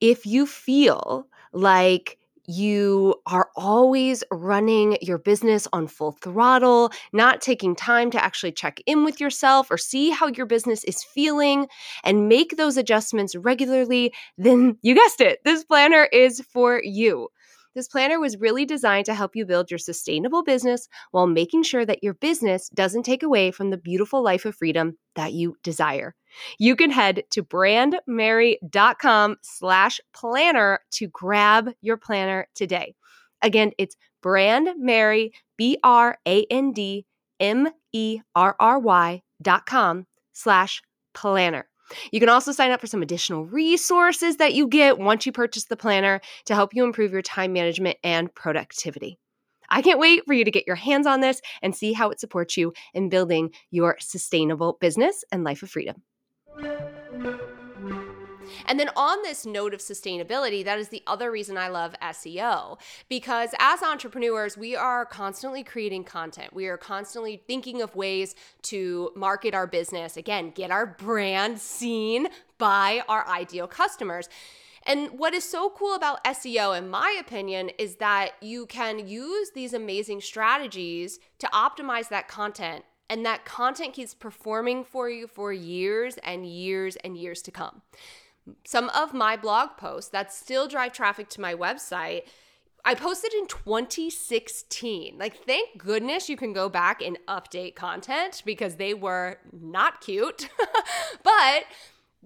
If 0.00 0.26
you 0.26 0.46
feel 0.46 1.28
like 1.52 2.18
you 2.46 3.14
are 3.26 3.48
always 3.56 4.22
running 4.30 4.98
your 5.00 5.18
business 5.18 5.66
on 5.72 5.86
full 5.86 6.12
throttle, 6.12 6.90
not 7.12 7.40
taking 7.40 7.74
time 7.74 8.10
to 8.10 8.22
actually 8.22 8.52
check 8.52 8.80
in 8.86 9.04
with 9.04 9.20
yourself 9.20 9.70
or 9.70 9.78
see 9.78 10.10
how 10.10 10.26
your 10.28 10.46
business 10.46 10.84
is 10.84 11.02
feeling 11.02 11.66
and 12.02 12.28
make 12.28 12.56
those 12.56 12.76
adjustments 12.76 13.34
regularly, 13.34 14.12
then 14.38 14.78
you 14.82 14.94
guessed 14.94 15.20
it, 15.20 15.40
this 15.44 15.64
planner 15.64 16.04
is 16.12 16.40
for 16.40 16.80
you. 16.82 17.28
This 17.74 17.88
planner 17.88 18.20
was 18.20 18.38
really 18.38 18.64
designed 18.64 19.06
to 19.06 19.14
help 19.14 19.34
you 19.34 19.44
build 19.44 19.70
your 19.70 19.78
sustainable 19.78 20.44
business 20.44 20.88
while 21.10 21.26
making 21.26 21.64
sure 21.64 21.84
that 21.84 22.04
your 22.04 22.14
business 22.14 22.68
doesn't 22.68 23.02
take 23.02 23.22
away 23.22 23.50
from 23.50 23.70
the 23.70 23.76
beautiful 23.76 24.22
life 24.22 24.44
of 24.44 24.54
freedom 24.54 24.96
that 25.16 25.32
you 25.32 25.56
desire. 25.62 26.14
You 26.58 26.76
can 26.76 26.90
head 26.90 27.24
to 27.30 27.42
brandmerry.com 27.42 29.36
slash 29.42 30.00
planner 30.12 30.80
to 30.92 31.08
grab 31.08 31.70
your 31.80 31.96
planner 31.96 32.46
today. 32.54 32.94
Again, 33.42 33.72
it's 33.76 33.96
brandmerry, 34.24 35.32
B-R-A-N-D-M-E-R-R-Y 35.56 36.02
dot 39.42 39.66
com 39.66 40.06
slash 40.32 40.82
planner. 41.12 41.68
You 42.12 42.20
can 42.20 42.28
also 42.28 42.52
sign 42.52 42.70
up 42.70 42.80
for 42.80 42.86
some 42.86 43.02
additional 43.02 43.44
resources 43.44 44.36
that 44.36 44.54
you 44.54 44.66
get 44.66 44.98
once 44.98 45.26
you 45.26 45.32
purchase 45.32 45.64
the 45.64 45.76
planner 45.76 46.20
to 46.46 46.54
help 46.54 46.74
you 46.74 46.84
improve 46.84 47.12
your 47.12 47.22
time 47.22 47.52
management 47.52 47.98
and 48.02 48.34
productivity. 48.34 49.18
I 49.68 49.82
can't 49.82 49.98
wait 49.98 50.24
for 50.26 50.34
you 50.34 50.44
to 50.44 50.50
get 50.50 50.66
your 50.66 50.76
hands 50.76 51.06
on 51.06 51.20
this 51.20 51.40
and 51.62 51.74
see 51.74 51.92
how 51.92 52.10
it 52.10 52.20
supports 52.20 52.56
you 52.56 52.72
in 52.92 53.08
building 53.08 53.50
your 53.70 53.96
sustainable 54.00 54.76
business 54.80 55.24
and 55.32 55.44
life 55.44 55.62
of 55.62 55.70
freedom. 55.70 56.02
And 58.66 58.78
then 58.78 58.90
on 58.96 59.22
this 59.22 59.46
note 59.46 59.74
of 59.74 59.80
sustainability, 59.80 60.64
that 60.64 60.78
is 60.78 60.88
the 60.88 61.02
other 61.06 61.30
reason 61.30 61.56
I 61.56 61.68
love 61.68 61.94
SEO 62.02 62.78
because 63.08 63.50
as 63.58 63.82
entrepreneurs, 63.82 64.56
we 64.56 64.76
are 64.76 65.04
constantly 65.04 65.62
creating 65.62 66.04
content. 66.04 66.52
We 66.52 66.66
are 66.66 66.76
constantly 66.76 67.42
thinking 67.46 67.82
of 67.82 67.94
ways 67.94 68.34
to 68.62 69.12
market 69.14 69.54
our 69.54 69.66
business, 69.66 70.16
again, 70.16 70.50
get 70.50 70.70
our 70.70 70.86
brand 70.86 71.58
seen 71.58 72.28
by 72.58 73.02
our 73.08 73.26
ideal 73.28 73.66
customers. 73.66 74.28
And 74.86 75.18
what 75.18 75.32
is 75.32 75.44
so 75.44 75.70
cool 75.70 75.94
about 75.94 76.22
SEO, 76.24 76.76
in 76.76 76.88
my 76.90 77.16
opinion, 77.18 77.70
is 77.78 77.96
that 77.96 78.32
you 78.42 78.66
can 78.66 79.08
use 79.08 79.50
these 79.54 79.72
amazing 79.72 80.20
strategies 80.20 81.18
to 81.38 81.46
optimize 81.46 82.08
that 82.10 82.28
content. 82.28 82.84
And 83.08 83.24
that 83.24 83.44
content 83.44 83.94
keeps 83.94 84.14
performing 84.14 84.84
for 84.84 85.08
you 85.08 85.26
for 85.26 85.52
years 85.52 86.16
and 86.18 86.46
years 86.46 86.96
and 86.96 87.16
years 87.16 87.42
to 87.42 87.50
come 87.50 87.82
some 88.64 88.88
of 88.90 89.14
my 89.14 89.36
blog 89.36 89.70
posts 89.76 90.10
that 90.10 90.32
still 90.32 90.68
drive 90.68 90.92
traffic 90.92 91.28
to 91.30 91.40
my 91.40 91.54
website. 91.54 92.24
I 92.84 92.94
posted 92.94 93.32
in 93.32 93.46
2016. 93.46 95.16
Like, 95.18 95.36
thank 95.44 95.78
goodness 95.78 96.28
you 96.28 96.36
can 96.36 96.52
go 96.52 96.68
back 96.68 97.00
and 97.00 97.18
update 97.26 97.74
content 97.74 98.42
because 98.44 98.76
they 98.76 98.92
were 98.92 99.38
not 99.52 100.02
cute, 100.02 100.50
but 101.22 101.64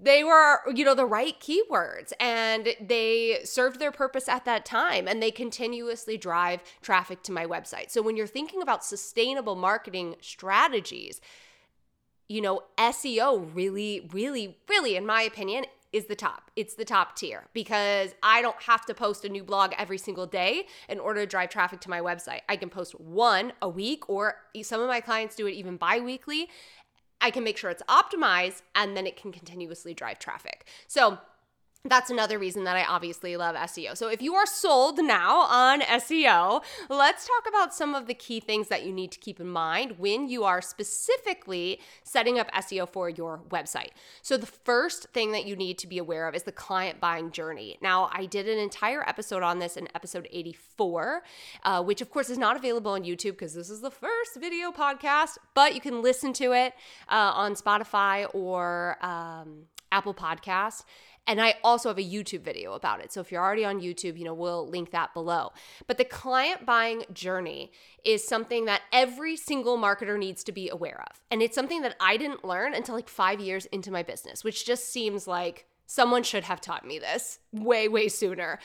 they 0.00 0.22
were, 0.24 0.60
you 0.74 0.84
know, 0.84 0.94
the 0.94 1.06
right 1.06 1.38
keywords 1.40 2.12
and 2.20 2.68
they 2.80 3.38
served 3.44 3.78
their 3.78 3.92
purpose 3.92 4.28
at 4.28 4.44
that 4.44 4.64
time 4.64 5.08
and 5.08 5.22
they 5.22 5.30
continuously 5.30 6.16
drive 6.16 6.62
traffic 6.82 7.22
to 7.24 7.32
my 7.32 7.46
website. 7.46 7.90
So, 7.90 8.02
when 8.02 8.16
you're 8.16 8.26
thinking 8.26 8.62
about 8.62 8.84
sustainable 8.84 9.56
marketing 9.56 10.16
strategies, 10.20 11.20
you 12.28 12.40
know, 12.40 12.62
SEO 12.76 13.48
really, 13.54 14.08
really, 14.12 14.58
really, 14.68 14.96
in 14.96 15.06
my 15.06 15.22
opinion, 15.22 15.64
is 15.92 16.06
the 16.06 16.14
top. 16.14 16.50
It's 16.56 16.74
the 16.74 16.84
top 16.84 17.16
tier 17.16 17.46
because 17.52 18.14
I 18.22 18.42
don't 18.42 18.60
have 18.62 18.84
to 18.86 18.94
post 18.94 19.24
a 19.24 19.28
new 19.28 19.42
blog 19.42 19.72
every 19.78 19.98
single 19.98 20.26
day 20.26 20.66
in 20.88 21.00
order 21.00 21.20
to 21.20 21.26
drive 21.26 21.50
traffic 21.50 21.80
to 21.80 21.90
my 21.90 22.00
website. 22.00 22.40
I 22.48 22.56
can 22.56 22.68
post 22.68 22.98
one 23.00 23.52
a 23.62 23.68
week, 23.68 24.08
or 24.08 24.36
some 24.62 24.80
of 24.80 24.88
my 24.88 25.00
clients 25.00 25.34
do 25.34 25.46
it 25.46 25.52
even 25.52 25.76
bi 25.76 26.00
weekly. 26.00 26.48
I 27.20 27.30
can 27.30 27.42
make 27.42 27.56
sure 27.56 27.70
it's 27.70 27.82
optimized 27.88 28.62
and 28.74 28.96
then 28.96 29.06
it 29.06 29.16
can 29.16 29.32
continuously 29.32 29.92
drive 29.94 30.18
traffic. 30.18 30.66
So, 30.86 31.18
that's 31.88 32.10
another 32.10 32.38
reason 32.38 32.64
that 32.64 32.76
I 32.76 32.84
obviously 32.84 33.36
love 33.36 33.56
SEO. 33.56 33.96
So, 33.96 34.08
if 34.08 34.22
you 34.22 34.34
are 34.34 34.46
sold 34.46 34.98
now 34.98 35.40
on 35.40 35.80
SEO, 35.80 36.62
let's 36.88 37.26
talk 37.26 37.46
about 37.48 37.74
some 37.74 37.94
of 37.94 38.06
the 38.06 38.14
key 38.14 38.40
things 38.40 38.68
that 38.68 38.84
you 38.84 38.92
need 38.92 39.12
to 39.12 39.18
keep 39.18 39.40
in 39.40 39.48
mind 39.48 39.98
when 39.98 40.28
you 40.28 40.44
are 40.44 40.60
specifically 40.60 41.80
setting 42.02 42.38
up 42.38 42.50
SEO 42.52 42.88
for 42.88 43.08
your 43.08 43.40
website. 43.48 43.90
So, 44.22 44.36
the 44.36 44.46
first 44.46 45.08
thing 45.10 45.32
that 45.32 45.46
you 45.46 45.56
need 45.56 45.78
to 45.78 45.86
be 45.86 45.98
aware 45.98 46.28
of 46.28 46.34
is 46.34 46.44
the 46.44 46.52
client 46.52 47.00
buying 47.00 47.30
journey. 47.30 47.78
Now, 47.80 48.10
I 48.12 48.26
did 48.26 48.48
an 48.48 48.58
entire 48.58 49.08
episode 49.08 49.42
on 49.42 49.58
this 49.58 49.76
in 49.76 49.88
episode 49.94 50.28
84, 50.30 51.22
uh, 51.64 51.82
which 51.82 52.00
of 52.00 52.10
course 52.10 52.30
is 52.30 52.38
not 52.38 52.56
available 52.56 52.92
on 52.92 53.02
YouTube 53.04 53.32
because 53.32 53.54
this 53.54 53.70
is 53.70 53.80
the 53.80 53.90
first 53.90 54.36
video 54.38 54.70
podcast, 54.70 55.38
but 55.54 55.74
you 55.74 55.80
can 55.80 56.02
listen 56.02 56.32
to 56.34 56.52
it 56.52 56.74
uh, 57.08 57.32
on 57.34 57.54
Spotify 57.54 58.26
or 58.34 58.96
um, 59.04 59.64
Apple 59.92 60.14
Podcasts. 60.14 60.84
And 61.28 61.40
I 61.40 61.54
also 61.62 61.90
have 61.90 61.98
a 61.98 62.02
YouTube 62.02 62.40
video 62.40 62.72
about 62.72 63.00
it. 63.00 63.12
So 63.12 63.20
if 63.20 63.30
you're 63.30 63.44
already 63.44 63.64
on 63.64 63.80
YouTube, 63.80 64.18
you 64.18 64.24
know, 64.24 64.34
we'll 64.34 64.66
link 64.66 64.90
that 64.90 65.14
below. 65.14 65.52
But 65.86 65.98
the 65.98 66.04
client 66.04 66.64
buying 66.64 67.04
journey 67.12 67.70
is 68.02 68.26
something 68.26 68.64
that 68.64 68.80
every 68.92 69.36
single 69.36 69.76
marketer 69.76 70.18
needs 70.18 70.42
to 70.44 70.52
be 70.52 70.70
aware 70.70 71.04
of. 71.10 71.20
And 71.30 71.42
it's 71.42 71.54
something 71.54 71.82
that 71.82 71.96
I 72.00 72.16
didn't 72.16 72.44
learn 72.44 72.74
until 72.74 72.94
like 72.94 73.10
5 73.10 73.40
years 73.40 73.66
into 73.66 73.90
my 73.90 74.02
business, 74.02 74.42
which 74.42 74.64
just 74.64 74.90
seems 74.90 75.28
like 75.28 75.66
someone 75.86 76.22
should 76.22 76.44
have 76.44 76.60
taught 76.60 76.86
me 76.86 76.98
this 76.98 77.38
way 77.52 77.88
way 77.88 78.08
sooner. 78.08 78.58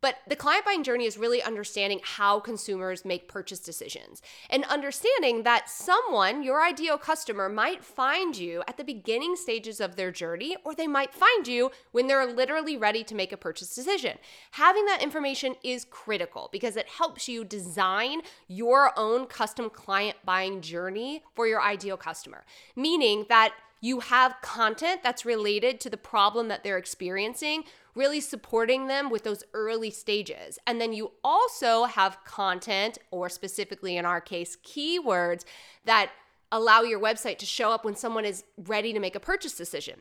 But 0.00 0.16
the 0.26 0.36
client 0.36 0.64
buying 0.64 0.82
journey 0.82 1.04
is 1.04 1.18
really 1.18 1.42
understanding 1.42 2.00
how 2.02 2.40
consumers 2.40 3.04
make 3.04 3.28
purchase 3.28 3.58
decisions 3.58 4.22
and 4.48 4.64
understanding 4.64 5.42
that 5.42 5.68
someone, 5.68 6.42
your 6.42 6.64
ideal 6.64 6.96
customer, 6.96 7.48
might 7.48 7.84
find 7.84 8.36
you 8.36 8.62
at 8.66 8.76
the 8.76 8.84
beginning 8.84 9.36
stages 9.36 9.80
of 9.80 9.96
their 9.96 10.10
journey, 10.10 10.56
or 10.64 10.74
they 10.74 10.86
might 10.86 11.12
find 11.12 11.46
you 11.46 11.70
when 11.92 12.06
they're 12.06 12.26
literally 12.26 12.76
ready 12.76 13.04
to 13.04 13.14
make 13.14 13.32
a 13.32 13.36
purchase 13.36 13.74
decision. 13.74 14.18
Having 14.52 14.86
that 14.86 15.02
information 15.02 15.54
is 15.62 15.84
critical 15.84 16.48
because 16.50 16.76
it 16.76 16.88
helps 16.88 17.28
you 17.28 17.44
design 17.44 18.22
your 18.48 18.98
own 18.98 19.26
custom 19.26 19.68
client 19.68 20.16
buying 20.24 20.60
journey 20.60 21.22
for 21.34 21.46
your 21.46 21.60
ideal 21.60 21.96
customer, 21.96 22.44
meaning 22.74 23.26
that 23.28 23.52
you 23.80 24.00
have 24.00 24.36
content 24.42 25.02
that's 25.02 25.24
related 25.24 25.80
to 25.80 25.90
the 25.90 25.96
problem 25.96 26.48
that 26.48 26.62
they're 26.62 26.76
experiencing, 26.76 27.64
really 27.94 28.20
supporting 28.20 28.86
them 28.86 29.10
with 29.10 29.24
those 29.24 29.42
early 29.54 29.90
stages. 29.90 30.58
And 30.66 30.80
then 30.80 30.92
you 30.92 31.12
also 31.24 31.84
have 31.84 32.24
content, 32.24 32.98
or 33.10 33.28
specifically 33.28 33.96
in 33.96 34.04
our 34.04 34.20
case, 34.20 34.56
keywords 34.64 35.44
that 35.84 36.10
allow 36.52 36.82
your 36.82 37.00
website 37.00 37.38
to 37.38 37.46
show 37.46 37.70
up 37.70 37.84
when 37.84 37.96
someone 37.96 38.24
is 38.24 38.44
ready 38.56 38.92
to 38.92 39.00
make 39.00 39.14
a 39.14 39.20
purchase 39.20 39.56
decision. 39.56 40.00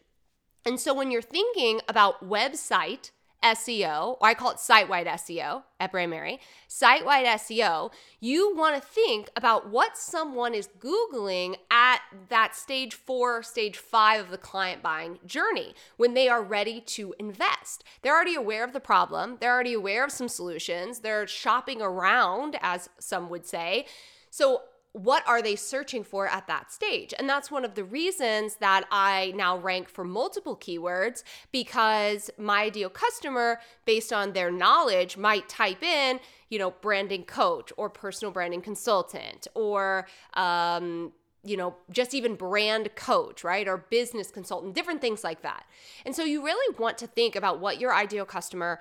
And 0.65 0.79
so 0.79 0.93
when 0.93 1.11
you're 1.11 1.21
thinking 1.21 1.81
about 1.87 2.27
website, 2.27 3.11
SEO, 3.43 4.17
or 4.19 4.27
I 4.27 4.33
call 4.33 4.51
it 4.51 4.59
site 4.59 4.89
wide 4.89 5.07
SEO 5.07 5.63
at 5.79 5.91
Brandmerry, 5.91 6.39
site 6.67 7.05
wide 7.05 7.25
SEO, 7.25 7.91
you 8.19 8.55
want 8.55 8.75
to 8.75 8.81
think 8.81 9.29
about 9.35 9.69
what 9.69 9.97
someone 9.97 10.53
is 10.53 10.69
Googling 10.79 11.55
at 11.71 12.01
that 12.27 12.55
stage 12.55 12.93
four, 12.93 13.41
stage 13.41 13.77
five 13.77 14.25
of 14.25 14.31
the 14.31 14.37
client 14.37 14.83
buying 14.83 15.19
journey 15.25 15.73
when 15.97 16.13
they 16.13 16.27
are 16.27 16.43
ready 16.43 16.81
to 16.81 17.15
invest. 17.17 17.83
They're 18.01 18.15
already 18.15 18.35
aware 18.35 18.63
of 18.63 18.73
the 18.73 18.79
problem, 18.79 19.37
they're 19.39 19.53
already 19.53 19.73
aware 19.73 20.03
of 20.03 20.11
some 20.11 20.27
solutions, 20.27 20.99
they're 20.99 21.27
shopping 21.27 21.81
around, 21.81 22.57
as 22.61 22.89
some 22.99 23.29
would 23.29 23.45
say. 23.45 23.85
So, 24.29 24.63
what 24.93 25.27
are 25.27 25.41
they 25.41 25.55
searching 25.55 26.03
for 26.03 26.27
at 26.27 26.47
that 26.47 26.71
stage? 26.71 27.13
And 27.17 27.29
that's 27.29 27.51
one 27.51 27.63
of 27.63 27.75
the 27.75 27.83
reasons 27.83 28.55
that 28.55 28.85
I 28.91 29.33
now 29.35 29.57
rank 29.57 29.87
for 29.87 30.03
multiple 30.03 30.57
keywords 30.57 31.23
because 31.51 32.31
my 32.37 32.63
ideal 32.63 32.89
customer, 32.89 33.59
based 33.85 34.11
on 34.11 34.33
their 34.33 34.51
knowledge, 34.51 35.15
might 35.15 35.47
type 35.47 35.83
in, 35.83 36.19
you 36.49 36.57
know, 36.57 36.71
branding 36.71 37.23
coach 37.23 37.71
or 37.77 37.89
personal 37.89 38.31
branding 38.31 38.61
consultant 38.61 39.47
or, 39.53 40.07
um, 40.33 41.11
you 41.43 41.55
know, 41.55 41.75
just 41.91 42.15
even 42.15 42.35
brand 42.35 42.95
coach, 42.95 43.43
right? 43.43 43.67
Or 43.67 43.77
business 43.77 44.31
consultant, 44.31 44.73
different 44.73 45.01
things 45.01 45.23
like 45.23 45.43
that. 45.43 45.65
And 46.03 46.15
so 46.15 46.23
you 46.23 46.43
really 46.43 46.75
want 46.77 46.97
to 46.97 47.07
think 47.07 47.35
about 47.35 47.59
what 47.59 47.79
your 47.79 47.93
ideal 47.93 48.25
customer 48.25 48.79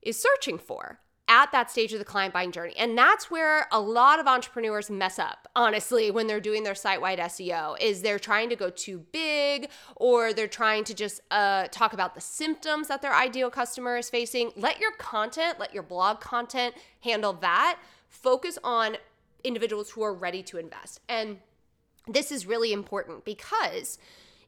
is 0.00 0.20
searching 0.20 0.58
for 0.58 1.00
at 1.28 1.50
that 1.52 1.70
stage 1.70 1.92
of 1.92 1.98
the 1.98 2.04
client 2.04 2.34
buying 2.34 2.52
journey. 2.52 2.74
And 2.76 2.96
that's 2.98 3.30
where 3.30 3.66
a 3.72 3.80
lot 3.80 4.18
of 4.18 4.26
entrepreneurs 4.26 4.90
mess 4.90 5.18
up, 5.18 5.48
honestly, 5.56 6.10
when 6.10 6.26
they're 6.26 6.40
doing 6.40 6.64
their 6.64 6.74
site-wide 6.74 7.18
SEO 7.18 7.80
is 7.80 8.02
they're 8.02 8.18
trying 8.18 8.50
to 8.50 8.56
go 8.56 8.68
too 8.68 9.04
big 9.10 9.70
or 9.96 10.32
they're 10.32 10.46
trying 10.46 10.84
to 10.84 10.94
just 10.94 11.22
uh, 11.30 11.66
talk 11.70 11.94
about 11.94 12.14
the 12.14 12.20
symptoms 12.20 12.88
that 12.88 13.00
their 13.00 13.14
ideal 13.14 13.50
customer 13.50 13.96
is 13.96 14.10
facing. 14.10 14.52
Let 14.56 14.80
your 14.80 14.92
content, 14.92 15.58
let 15.58 15.72
your 15.72 15.82
blog 15.82 16.20
content 16.20 16.74
handle 17.00 17.32
that. 17.34 17.78
Focus 18.08 18.58
on 18.62 18.96
individuals 19.44 19.90
who 19.90 20.02
are 20.02 20.14
ready 20.14 20.42
to 20.42 20.58
invest. 20.58 21.00
And 21.08 21.38
this 22.06 22.30
is 22.30 22.46
really 22.46 22.72
important 22.72 23.24
because 23.24 23.98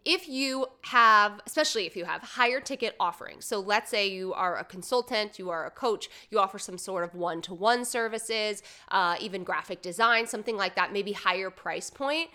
if 0.07 0.29
you 0.29 0.67
have, 0.83 1.41
especially 1.47 1.85
if 1.85 1.97
you 1.97 2.05
have 2.05 2.23
higher 2.23 2.61
ticket 2.61 2.95
offerings, 3.01 3.45
so 3.45 3.59
let's 3.59 3.91
say 3.91 4.07
you 4.07 4.33
are 4.35 4.57
a 4.57 4.65
consultant, 4.65 5.37
you 5.37 5.51
are 5.51 5.67
a 5.67 5.71
coach, 5.71 6.09
you 6.31 6.39
offer 6.39 6.61
some 6.61 6.79
sort 6.79 7.03
of 7.03 7.13
one 7.17 7.43
to 7.43 7.53
one 7.53 7.85
services, 7.85 8.63
uh, 8.93 9.17
even 9.21 9.43
graphic 9.43 9.83
design, 9.83 10.29
something 10.29 10.57
like 10.57 10.77
that, 10.77 10.93
maybe 10.93 11.11
higher 11.11 11.51
price 11.51 11.91
point. 11.91 12.31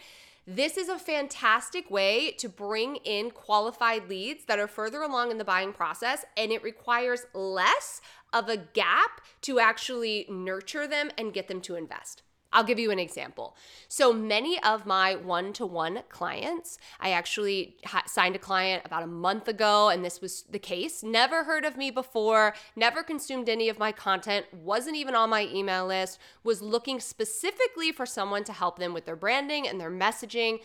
This 0.46 0.76
is 0.76 0.90
a 0.90 1.00
fantastic 1.00 1.90
way 1.90 2.32
to 2.40 2.50
bring 2.50 2.98
in 2.98 3.32
qualified 3.32 4.10
leads 4.10 4.44
that 4.46 4.60
are 4.60 4.68
further 4.68 5.02
along 5.02 5.32
in 5.32 5.38
the 5.38 5.46
buying 5.46 5.72
process, 5.72 6.26
and 6.36 6.52
it 6.52 6.62
requires 6.64 7.26
less 7.34 8.02
of 8.34 8.50
a 8.50 8.58
gap 8.58 9.22
to 9.44 9.60
actually 9.60 10.26
nurture 10.30 10.88
them 10.88 11.10
and 11.18 11.34
get 11.34 11.48
them 11.48 11.62
to 11.62 11.76
invest. 11.76 12.22
I'll 12.54 12.64
give 12.64 12.80
you 12.80 12.92
an 12.92 13.00
example. 13.00 13.56
So 13.88 14.12
many 14.12 14.62
of 14.62 14.86
my 14.86 15.16
one 15.16 15.54
to 15.54 15.66
one 15.66 16.04
clients, 16.10 16.78
I 17.00 17.12
actually 17.12 17.78
ha- 17.86 18.04
signed 18.08 18.36
a 18.36 18.40
client 18.40 18.84
about 18.86 19.04
a 19.04 19.08
month 19.08 19.48
ago, 19.48 19.90
and 19.90 20.04
this 20.04 20.20
was 20.20 20.44
the 20.50 20.60
case. 20.60 21.02
Never 21.02 21.46
heard 21.46 21.64
of 21.64 21.78
me 21.78 21.92
before, 21.92 22.54
never 22.76 23.04
consumed 23.04 23.48
any 23.48 23.70
of 23.70 23.80
my 23.80 23.92
content, 23.92 24.46
wasn't 24.54 24.98
even 24.98 25.16
on 25.16 25.30
my 25.30 25.48
email 25.48 25.88
list, 25.88 26.20
was 26.44 26.62
looking 26.62 27.00
specifically 27.00 27.92
for 27.92 28.06
someone 28.06 28.44
to 28.44 28.54
help 28.54 28.80
them 28.80 28.94
with 28.94 29.06
their 29.06 29.16
branding 29.16 29.68
and 29.68 29.80
their 29.80 29.92
messaging. 29.92 30.60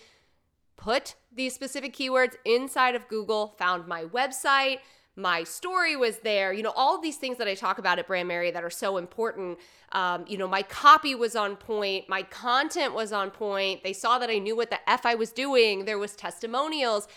Put 0.77 1.15
these 1.33 1.55
specific 1.55 1.95
keywords 1.97 2.35
inside 2.45 2.95
of 2.95 3.09
Google, 3.09 3.55
found 3.59 3.87
my 3.87 4.05
website, 4.05 4.79
my 5.17 5.43
story 5.43 5.97
was 5.97 6.19
there 6.19 6.53
you 6.53 6.63
know 6.63 6.73
all 6.77 7.01
these 7.01 7.17
things 7.17 7.39
that 7.39 7.49
i 7.49 7.55
talk 7.55 7.79
about 7.79 7.99
at 7.99 8.07
brandmerry 8.07 8.53
that 8.53 8.63
are 8.63 8.71
so 8.71 8.99
important. 8.99 9.59
Um, 9.93 10.25
you 10.29 10.37
know 10.37 10.49
my 10.49 10.63
copy 10.63 11.15
was 11.15 11.35
on 11.35 11.57
point 11.57 12.09
my 12.09 12.23
content 12.23 12.95
was 12.95 13.13
on 13.13 13.31
point. 13.31 13.83
They 13.83 13.93
saw 13.93 14.19
that 14.19 14.31
i 14.31 14.39
knew 14.39 14.57
what 14.57 14.71
the 14.71 14.79
f 14.89 15.07
i 15.07 15.15
was 15.15 15.33
doing. 15.33 15.85
There 15.85 15.99
was 15.99 16.15
testimonials. 16.15 17.09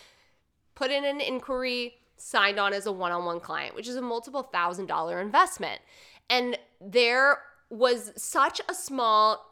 Put 0.76 0.92
in 0.92 1.04
an 1.04 1.20
inquiry 1.20 1.96
signed 2.16 2.60
on 2.60 2.74
as 2.74 2.86
a 2.86 2.92
one-on-one 2.92 3.40
client 3.40 3.76
which 3.76 3.88
is 3.88 3.96
a 3.96 4.02
multiple 4.02 4.44
thousand 4.44 4.88
dollar 4.88 5.20
investment. 5.22 5.82
And 6.30 6.58
there 6.80 7.40
was 7.70 8.14
such 8.16 8.62
a 8.70 8.74
small 8.74 9.46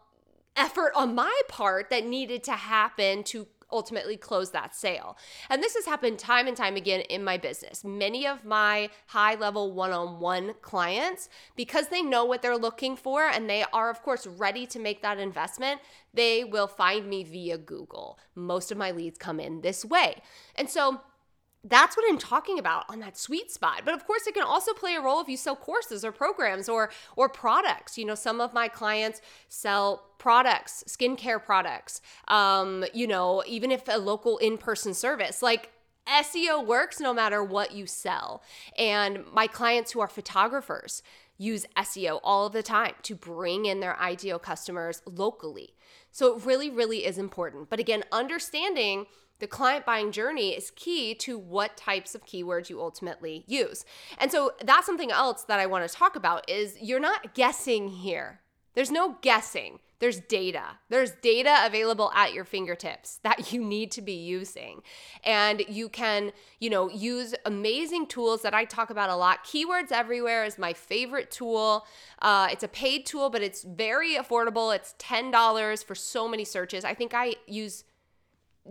effort 0.56 0.92
on 0.96 1.14
my 1.14 1.42
part 1.48 1.90
that 1.90 2.06
needed 2.06 2.44
to 2.46 2.54
happen 2.54 3.24
to 3.24 3.48
ultimately 3.72 4.18
close 4.18 4.52
that 4.52 4.76
sale. 4.76 5.18
And 5.50 5.62
this 5.62 5.76
has 5.76 5.86
happened 5.86 6.20
time 6.20 6.48
and 6.48 6.56
time 6.56 6.76
again 6.76 7.02
in 7.02 7.24
my 7.24 7.38
business. 7.38 7.84
Many 7.84 8.26
of 8.28 8.46
my 8.46 8.90
high 9.08 9.36
level 9.36 9.74
one 9.74 9.92
on 9.92 10.20
one 10.20 10.54
clients, 10.62 11.30
because 11.56 11.90
they 11.90 12.02
know 12.02 12.26
what 12.26 12.42
they're 12.42 12.58
looking 12.58 12.96
for 12.96 13.24
and 13.24 13.50
they 13.50 13.64
are, 13.74 13.90
of 13.90 14.02
course, 14.02 14.26
ready 14.26 14.66
to 14.68 14.80
make 14.80 15.02
that 15.02 15.20
investment, 15.20 15.82
they 16.14 16.44
will 16.44 16.68
find 16.68 17.08
me 17.08 17.24
via 17.24 17.58
Google. 17.58 18.20
Most 18.36 18.72
of 18.72 18.78
my 18.78 18.92
leads 18.92 19.18
come 19.18 19.40
in 19.40 19.62
this 19.62 19.84
way. 19.84 20.22
And 20.56 20.70
so, 20.70 21.02
that's 21.70 21.98
what 21.98 22.06
I'm 22.10 22.18
talking 22.18 22.60
about 22.60 22.86
on 22.90 23.00
that 23.00 23.18
sweet 23.18 23.52
spot. 23.52 23.82
But 23.86 23.94
of 23.94 24.06
course, 24.06 24.28
it 24.28 24.34
can 24.34 24.44
also 24.44 24.74
play 24.74 24.96
a 24.96 25.02
role 25.02 25.22
if 25.22 25.28
you 25.28 25.38
sell 25.38 25.56
courses 25.56 26.06
or 26.06 26.12
programs 26.12 26.70
or 26.70 26.90
or 27.16 27.30
products. 27.30 27.98
You 27.98 28.06
know, 28.06 28.16
some 28.16 28.42
of 28.42 28.54
my 28.54 28.68
clients 28.68 29.22
sell 29.50 30.04
products, 30.18 30.84
skincare 30.88 31.44
products. 31.44 32.02
Um, 32.28 32.86
you 32.94 33.08
know, 33.08 33.44
even 33.48 33.72
if 33.72 33.88
a 33.88 33.98
local 33.98 34.38
in-person 34.38 34.94
service, 34.94 35.42
like 35.42 35.72
SEO 36.08 36.66
works 36.66 37.00
no 37.00 37.14
matter 37.14 37.44
what 37.44 37.74
you 37.74 37.86
sell. 37.86 38.42
And 38.78 39.26
my 39.34 39.48
clients 39.48 39.92
who 39.92 40.00
are 40.00 40.08
photographers 40.08 41.04
use 41.38 41.66
SEO 41.76 42.20
all 42.24 42.48
of 42.48 42.54
the 42.54 42.64
time 42.64 42.94
to 43.04 43.16
bring 43.16 43.66
in 43.66 43.80
their 43.80 44.00
ideal 44.00 44.40
customers 44.40 45.02
locally. 45.06 45.76
So 46.12 46.36
it 46.36 46.46
really, 46.46 46.70
really 46.70 47.06
is 47.06 47.18
important. 47.18 47.70
But 47.70 47.80
again, 47.80 48.04
understanding 48.12 49.06
the 49.40 49.48
client 49.48 49.86
buying 49.86 50.12
journey 50.12 50.52
is 50.52 50.72
key 50.76 51.14
to 51.16 51.38
what 51.38 51.78
types 51.78 52.16
of 52.16 52.26
keywords 52.26 52.70
you 52.70 52.82
ultimately 52.82 53.44
use. 53.48 53.86
And 54.18 54.32
so 54.32 54.52
that's 54.64 54.86
something 54.86 55.12
else 55.12 55.44
that 55.44 55.60
I 55.60 55.66
want 55.66 55.88
to 55.88 55.94
talk 55.94 56.16
about 56.16 56.50
is 56.50 56.78
you're 56.82 57.00
not 57.00 57.34
guessing 57.34 57.90
here. 57.90 58.42
There's 58.74 58.92
no 58.92 59.18
guessing. 59.22 59.80
There's 60.00 60.20
data. 60.20 60.78
There's 60.90 61.12
data 61.12 61.62
available 61.64 62.12
at 62.14 62.34
your 62.34 62.46
fingertips 62.46 63.20
that 63.24 63.52
you 63.52 63.64
need 63.64 63.92
to 63.92 64.02
be 64.02 64.14
using. 64.14 64.82
And 65.24 65.64
you 65.68 65.90
can, 65.90 66.32
you 66.60 66.70
know, 66.70 66.90
use 66.90 67.34
amazing 67.46 68.08
tools 68.08 68.44
that 68.44 68.54
I 68.54 68.66
talk 68.66 68.90
about 68.90 69.10
a 69.10 69.16
lot. 69.16 69.44
Keywords 69.44 69.92
Everywhere 69.92 70.46
is 70.46 70.60
my 70.60 70.74
favorite 70.74 71.32
tool. 71.32 71.86
Uh, 72.22 72.50
it's 72.52 72.64
a 72.64 72.68
paid 72.68 73.06
tool, 73.06 73.30
but 73.30 73.42
it's 73.42 73.64
very 73.64 74.16
affordable. 74.16 74.76
It's 74.76 74.94
$10 75.00 75.84
for 75.84 75.96
so 75.96 76.28
many 76.28 76.46
searches. 76.46 76.86
I 76.86 76.94
think 76.94 77.14
I 77.16 77.36
use 77.48 77.84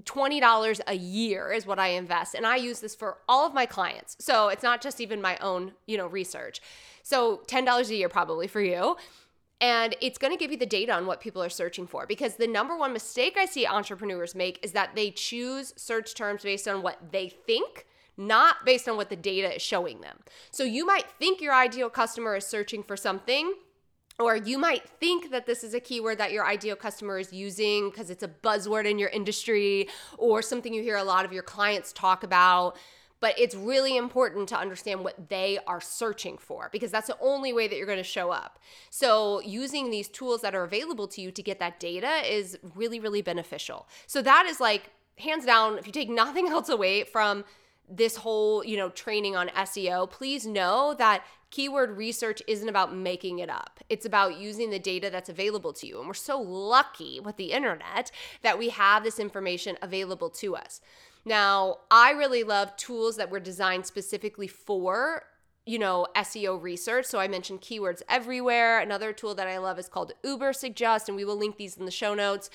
$20 0.04 0.80
a 0.87 0.94
year 0.94 1.52
is 1.52 1.66
what 1.66 1.78
I 1.78 1.88
invest 1.88 2.35
and 2.35 2.46
I 2.46 2.56
use 2.56 2.80
this 2.80 2.94
for 2.94 3.18
all 3.28 3.46
of 3.46 3.54
my 3.54 3.66
clients. 3.66 4.16
So 4.18 4.48
it's 4.48 4.62
not 4.62 4.80
just 4.80 5.00
even 5.00 5.20
my 5.20 5.37
own, 5.38 5.72
you 5.87 5.96
know, 5.96 6.06
research. 6.06 6.61
So 7.02 7.42
$10 7.46 7.90
a 7.90 7.94
year 7.94 8.09
probably 8.09 8.46
for 8.46 8.61
you. 8.61 8.96
And 9.61 9.96
it's 10.02 10.18
going 10.18 10.32
to 10.32 10.38
give 10.38 10.50
you 10.50 10.59
the 10.59 10.66
data 10.66 10.92
on 10.92 11.06
what 11.06 11.20
people 11.20 11.42
are 11.42 11.48
searching 11.48 11.87
for 11.87 12.06
because 12.06 12.35
the 12.35 12.46
number 12.46 12.76
one 12.76 12.92
mistake 12.92 13.38
I 13.38 13.46
see 13.46 13.66
entrepreneurs 13.66 14.35
make 14.35 14.59
is 14.62 14.72
that 14.72 14.94
they 14.94 15.11
choose 15.11 15.72
search 15.76 16.14
terms 16.14 16.42
based 16.42 16.68
on 16.68 16.82
what 16.82 17.11
they 17.11 17.28
think 17.28 17.87
not 18.16 18.64
based 18.64 18.88
on 18.88 18.96
what 18.96 19.11
the 19.11 19.16
data 19.16 19.56
is 19.56 19.62
showing 19.62 20.00
them. 20.00 20.18
So 20.50 20.64
you 20.64 20.87
might 20.87 21.11
think 21.18 21.40
your 21.40 21.54
ideal 21.54 21.90
customer 21.90 22.37
is 22.37 22.46
searching 22.46 22.82
for 22.82 22.96
something 22.96 23.54
or 24.18 24.37
you 24.37 24.59
might 24.59 24.88
think 25.00 25.31
that 25.31 25.46
this 25.46 25.62
is 25.62 25.74
a 25.74 25.81
keyword 25.81 26.18
that 26.18 26.33
your 26.33 26.46
ideal 26.46 26.76
customer 26.76 27.18
is 27.18 27.33
using 27.33 27.90
because 27.90 28.09
it's 28.09 28.22
a 28.22 28.29
buzzword 28.29 28.87
in 28.87 28.98
your 28.98 29.11
industry 29.11 29.88
or 30.16 30.40
something 30.40 30.72
you 30.72 30.83
hear 30.83 30.96
a 30.96 31.05
lot 31.05 31.24
of 31.24 31.33
your 31.33 31.42
clients 31.42 31.92
talk 31.92 32.22
about. 32.22 32.76
But 33.18 33.38
it's 33.38 33.55
really 33.55 33.96
important 33.96 34.48
to 34.50 34.59
understand 34.59 35.02
what 35.02 35.31
they 35.31 35.59
are 35.66 35.81
searching 35.81 36.37
for 36.37 36.68
because 36.70 36.90
that's 36.90 37.07
the 37.07 37.16
only 37.20 37.52
way 37.52 37.66
that 37.66 37.76
you're 37.76 37.87
going 37.87 37.96
to 37.96 38.05
show 38.05 38.31
up. 38.31 38.59
So, 38.90 39.40
using 39.40 39.90
these 39.90 40.07
tools 40.07 40.42
that 40.42 40.55
are 40.55 40.64
available 40.64 41.09
to 41.09 41.22
you 41.22 41.31
to 41.31 41.42
get 41.42 41.59
that 41.59 41.81
data 41.81 42.20
is 42.31 42.59
really, 42.74 43.00
really 43.00 43.22
beneficial. 43.22 43.88
So, 44.07 44.20
that 44.20 44.44
is 44.44 44.61
like 44.61 44.90
hands 45.18 45.46
down, 45.46 45.79
if 45.79 45.87
you 45.87 45.92
take 45.94 46.11
nothing 46.11 46.48
else 46.50 46.68
away 46.68 47.05
from 47.05 47.44
this 47.88 48.16
whole, 48.16 48.64
you 48.64 48.77
know, 48.77 48.88
training 48.88 49.37
on 49.37 49.49
SEO, 49.49 50.11
please 50.11 50.46
know 50.46 50.94
that 50.99 51.25
keyword 51.51 51.96
research 51.96 52.42
isn't 52.49 52.68
about 52.68 52.94
making 52.94 53.38
it 53.38 53.49
up. 53.49 53.81
It's 53.88 54.05
about 54.05 54.38
using 54.38 54.70
the 54.70 54.79
data 54.79 55.09
that's 55.11 55.29
available 55.29 55.72
to 55.75 55.87
you. 55.87 55.99
And 55.99 56.09
we're 56.09 56.14
so 56.14 56.40
lucky 56.40 57.20
with 57.20 57.37
the 57.37 57.53
internet 57.53 58.11
that 58.42 58.59
we 58.59 58.70
have 58.70 59.05
this 59.05 59.18
information 59.18 59.79
available 59.81 60.31
to 60.31 60.57
us. 60.57 60.81
Now, 61.25 61.79
I 61.90 62.11
really 62.11 62.42
love 62.42 62.77
tools 62.77 63.16
that 63.16 63.31
were 63.31 63.40
designed 63.40 63.87
specifically 63.87 64.46
for 64.46 65.25
you 65.66 65.81
know, 65.81 66.07
SEO 66.14 66.62
research. 66.62 67.07
So 67.07 67.18
I 67.18 67.27
mentioned 67.27 67.61
keywords 67.61 68.01
everywhere. 68.09 68.79
Another 68.79 69.12
tool 69.12 69.35
that 69.35 69.49
I 69.49 69.59
love 69.59 69.79
is 69.81 69.88
called 69.88 70.12
Ubersuggest, 70.25 71.09
and 71.09 71.16
we 71.16 71.25
will 71.25 71.37
link 71.37 71.57
these 71.57 71.77
in 71.77 71.85
the 71.85 71.90
show 71.90 72.14
notes. 72.14 72.49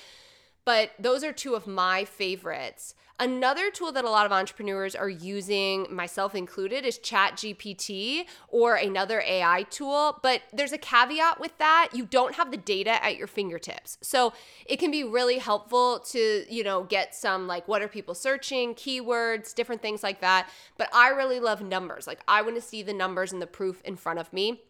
But 0.64 0.92
those 0.98 1.24
are 1.24 1.32
two 1.32 1.54
of 1.54 1.66
my 1.66 2.04
favorites. 2.04 2.94
Another 3.18 3.70
tool 3.70 3.92
that 3.92 4.04
a 4.04 4.10
lot 4.10 4.26
of 4.26 4.32
entrepreneurs 4.32 4.96
are 4.96 5.08
using, 5.08 5.86
myself 5.90 6.34
included, 6.34 6.84
is 6.84 6.98
ChatGPT 6.98 8.24
or 8.48 8.74
another 8.74 9.22
AI 9.24 9.64
tool. 9.70 10.18
But 10.22 10.42
there's 10.52 10.72
a 10.72 10.78
caveat 10.78 11.38
with 11.38 11.56
that. 11.58 11.90
You 11.92 12.04
don't 12.04 12.34
have 12.34 12.50
the 12.50 12.56
data 12.56 13.04
at 13.04 13.16
your 13.16 13.28
fingertips. 13.28 13.98
So 14.02 14.32
it 14.66 14.78
can 14.78 14.90
be 14.90 15.04
really 15.04 15.38
helpful 15.38 16.00
to, 16.10 16.44
you 16.52 16.64
know, 16.64 16.82
get 16.82 17.14
some 17.14 17.46
like 17.46 17.68
what 17.68 17.80
are 17.80 17.86
people 17.86 18.14
searching, 18.14 18.74
keywords, 18.74 19.54
different 19.54 19.82
things 19.82 20.02
like 20.02 20.20
that. 20.20 20.48
But 20.76 20.88
I 20.92 21.10
really 21.10 21.38
love 21.38 21.62
numbers. 21.62 22.08
Like 22.08 22.20
I 22.26 22.42
want 22.42 22.56
to 22.56 22.62
see 22.62 22.82
the 22.82 22.94
numbers 22.94 23.32
and 23.32 23.40
the 23.40 23.46
proof 23.46 23.82
in 23.84 23.96
front 23.96 24.18
of 24.18 24.32
me. 24.32 24.62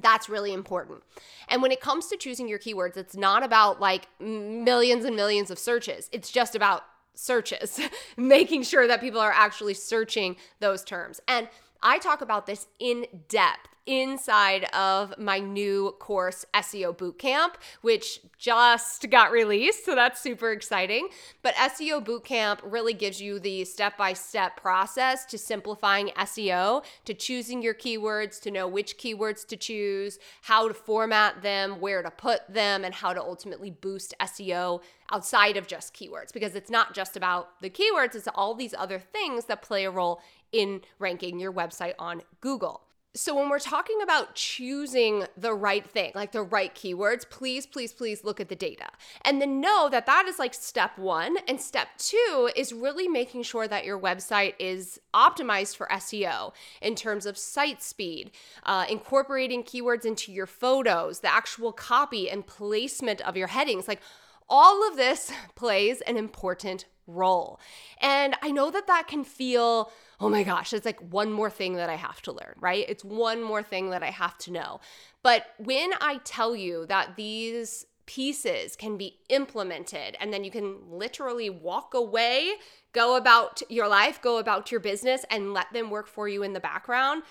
That's 0.00 0.28
really 0.28 0.52
important. 0.52 1.02
And 1.48 1.62
when 1.62 1.72
it 1.72 1.80
comes 1.80 2.06
to 2.08 2.16
choosing 2.16 2.48
your 2.48 2.58
keywords, 2.58 2.96
it's 2.96 3.16
not 3.16 3.42
about 3.42 3.80
like 3.80 4.06
millions 4.20 5.04
and 5.04 5.16
millions 5.16 5.50
of 5.50 5.58
searches. 5.58 6.08
It's 6.12 6.30
just 6.30 6.54
about 6.54 6.84
searches, 7.14 7.80
making 8.16 8.62
sure 8.62 8.86
that 8.86 9.00
people 9.00 9.20
are 9.20 9.32
actually 9.32 9.74
searching 9.74 10.36
those 10.60 10.84
terms. 10.84 11.20
And 11.26 11.48
I 11.82 11.98
talk 11.98 12.20
about 12.20 12.46
this 12.46 12.66
in 12.78 13.06
depth 13.28 13.68
inside 13.88 14.64
of 14.74 15.18
my 15.18 15.38
new 15.38 15.96
course, 15.98 16.44
SEO 16.54 16.96
Bootcamp, 16.96 17.54
which 17.80 18.20
just 18.38 19.08
got 19.10 19.32
released. 19.32 19.86
So 19.86 19.94
that's 19.94 20.20
super 20.20 20.52
exciting. 20.52 21.08
But 21.42 21.54
SEO 21.54 22.04
Bootcamp 22.04 22.60
really 22.62 22.92
gives 22.92 23.20
you 23.20 23.40
the 23.40 23.64
step 23.64 23.96
by 23.96 24.12
step 24.12 24.56
process 24.60 25.24
to 25.26 25.38
simplifying 25.38 26.08
SEO, 26.18 26.84
to 27.06 27.14
choosing 27.14 27.62
your 27.62 27.74
keywords, 27.74 28.40
to 28.42 28.50
know 28.50 28.68
which 28.68 28.98
keywords 28.98 29.46
to 29.48 29.56
choose, 29.56 30.18
how 30.42 30.68
to 30.68 30.74
format 30.74 31.42
them, 31.42 31.80
where 31.80 32.02
to 32.02 32.10
put 32.10 32.42
them, 32.52 32.84
and 32.84 32.94
how 32.94 33.14
to 33.14 33.20
ultimately 33.20 33.70
boost 33.70 34.14
SEO 34.20 34.82
outside 35.10 35.56
of 35.56 35.66
just 35.66 35.94
keywords 35.94 36.32
because 36.34 36.54
it's 36.54 36.70
not 36.70 36.94
just 36.94 37.16
about 37.16 37.60
the 37.62 37.70
keywords, 37.70 38.14
it's 38.14 38.28
all 38.34 38.54
these 38.54 38.74
other 38.76 38.98
things 38.98 39.46
that 39.46 39.62
play 39.62 39.86
a 39.86 39.90
role 39.90 40.20
in 40.52 40.82
ranking 40.98 41.40
your 41.40 41.52
website 41.52 41.94
on 41.98 42.22
Google. 42.42 42.82
So, 43.14 43.34
when 43.34 43.48
we're 43.48 43.58
talking 43.58 44.02
about 44.02 44.34
choosing 44.34 45.24
the 45.36 45.54
right 45.54 45.88
thing, 45.88 46.12
like 46.14 46.32
the 46.32 46.42
right 46.42 46.74
keywords, 46.74 47.28
please, 47.28 47.66
please, 47.66 47.92
please 47.92 48.22
look 48.22 48.38
at 48.38 48.50
the 48.50 48.54
data. 48.54 48.88
And 49.22 49.40
then 49.40 49.62
know 49.62 49.88
that 49.90 50.04
that 50.04 50.26
is 50.28 50.38
like 50.38 50.52
step 50.52 50.98
one. 50.98 51.38
And 51.48 51.58
step 51.58 51.88
two 51.96 52.50
is 52.54 52.72
really 52.72 53.08
making 53.08 53.44
sure 53.44 53.66
that 53.66 53.86
your 53.86 53.98
website 53.98 54.54
is 54.58 55.00
optimized 55.14 55.76
for 55.76 55.86
SEO 55.86 56.52
in 56.82 56.94
terms 56.94 57.24
of 57.24 57.38
site 57.38 57.82
speed, 57.82 58.30
uh, 58.64 58.84
incorporating 58.90 59.64
keywords 59.64 60.04
into 60.04 60.30
your 60.30 60.46
photos, 60.46 61.20
the 61.20 61.32
actual 61.32 61.72
copy 61.72 62.28
and 62.28 62.46
placement 62.46 63.22
of 63.22 63.38
your 63.38 63.48
headings. 63.48 63.88
Like, 63.88 64.02
all 64.50 64.86
of 64.86 64.96
this 64.96 65.32
plays 65.54 66.02
an 66.02 66.18
important 66.18 66.84
role. 67.06 67.58
And 68.00 68.36
I 68.42 68.50
know 68.50 68.70
that 68.70 68.86
that 68.86 69.08
can 69.08 69.24
feel 69.24 69.90
oh 70.20 70.28
my 70.28 70.42
gosh, 70.42 70.72
it's 70.72 70.86
like 70.86 71.00
one 71.00 71.32
more 71.32 71.50
thing 71.50 71.74
that 71.74 71.88
I 71.88 71.94
have 71.94 72.20
to 72.22 72.32
learn, 72.32 72.54
right? 72.58 72.84
It's 72.88 73.04
one 73.04 73.42
more 73.42 73.62
thing 73.62 73.90
that 73.90 74.02
I 74.02 74.10
have 74.10 74.36
to 74.38 74.52
know. 74.52 74.80
But 75.22 75.46
when 75.58 75.90
I 76.00 76.20
tell 76.24 76.56
you 76.56 76.86
that 76.86 77.16
these 77.16 77.86
pieces 78.06 78.74
can 78.74 78.96
be 78.96 79.18
implemented 79.28 80.16
and 80.18 80.32
then 80.32 80.42
you 80.42 80.50
can 80.50 80.78
literally 80.90 81.50
walk 81.50 81.94
away, 81.94 82.54
go 82.92 83.16
about 83.16 83.62
your 83.68 83.86
life, 83.86 84.20
go 84.20 84.38
about 84.38 84.72
your 84.72 84.80
business, 84.80 85.24
and 85.30 85.52
let 85.52 85.72
them 85.72 85.90
work 85.90 86.08
for 86.08 86.26
you 86.26 86.42
in 86.42 86.52
the 86.52 86.60
background. 86.60 87.22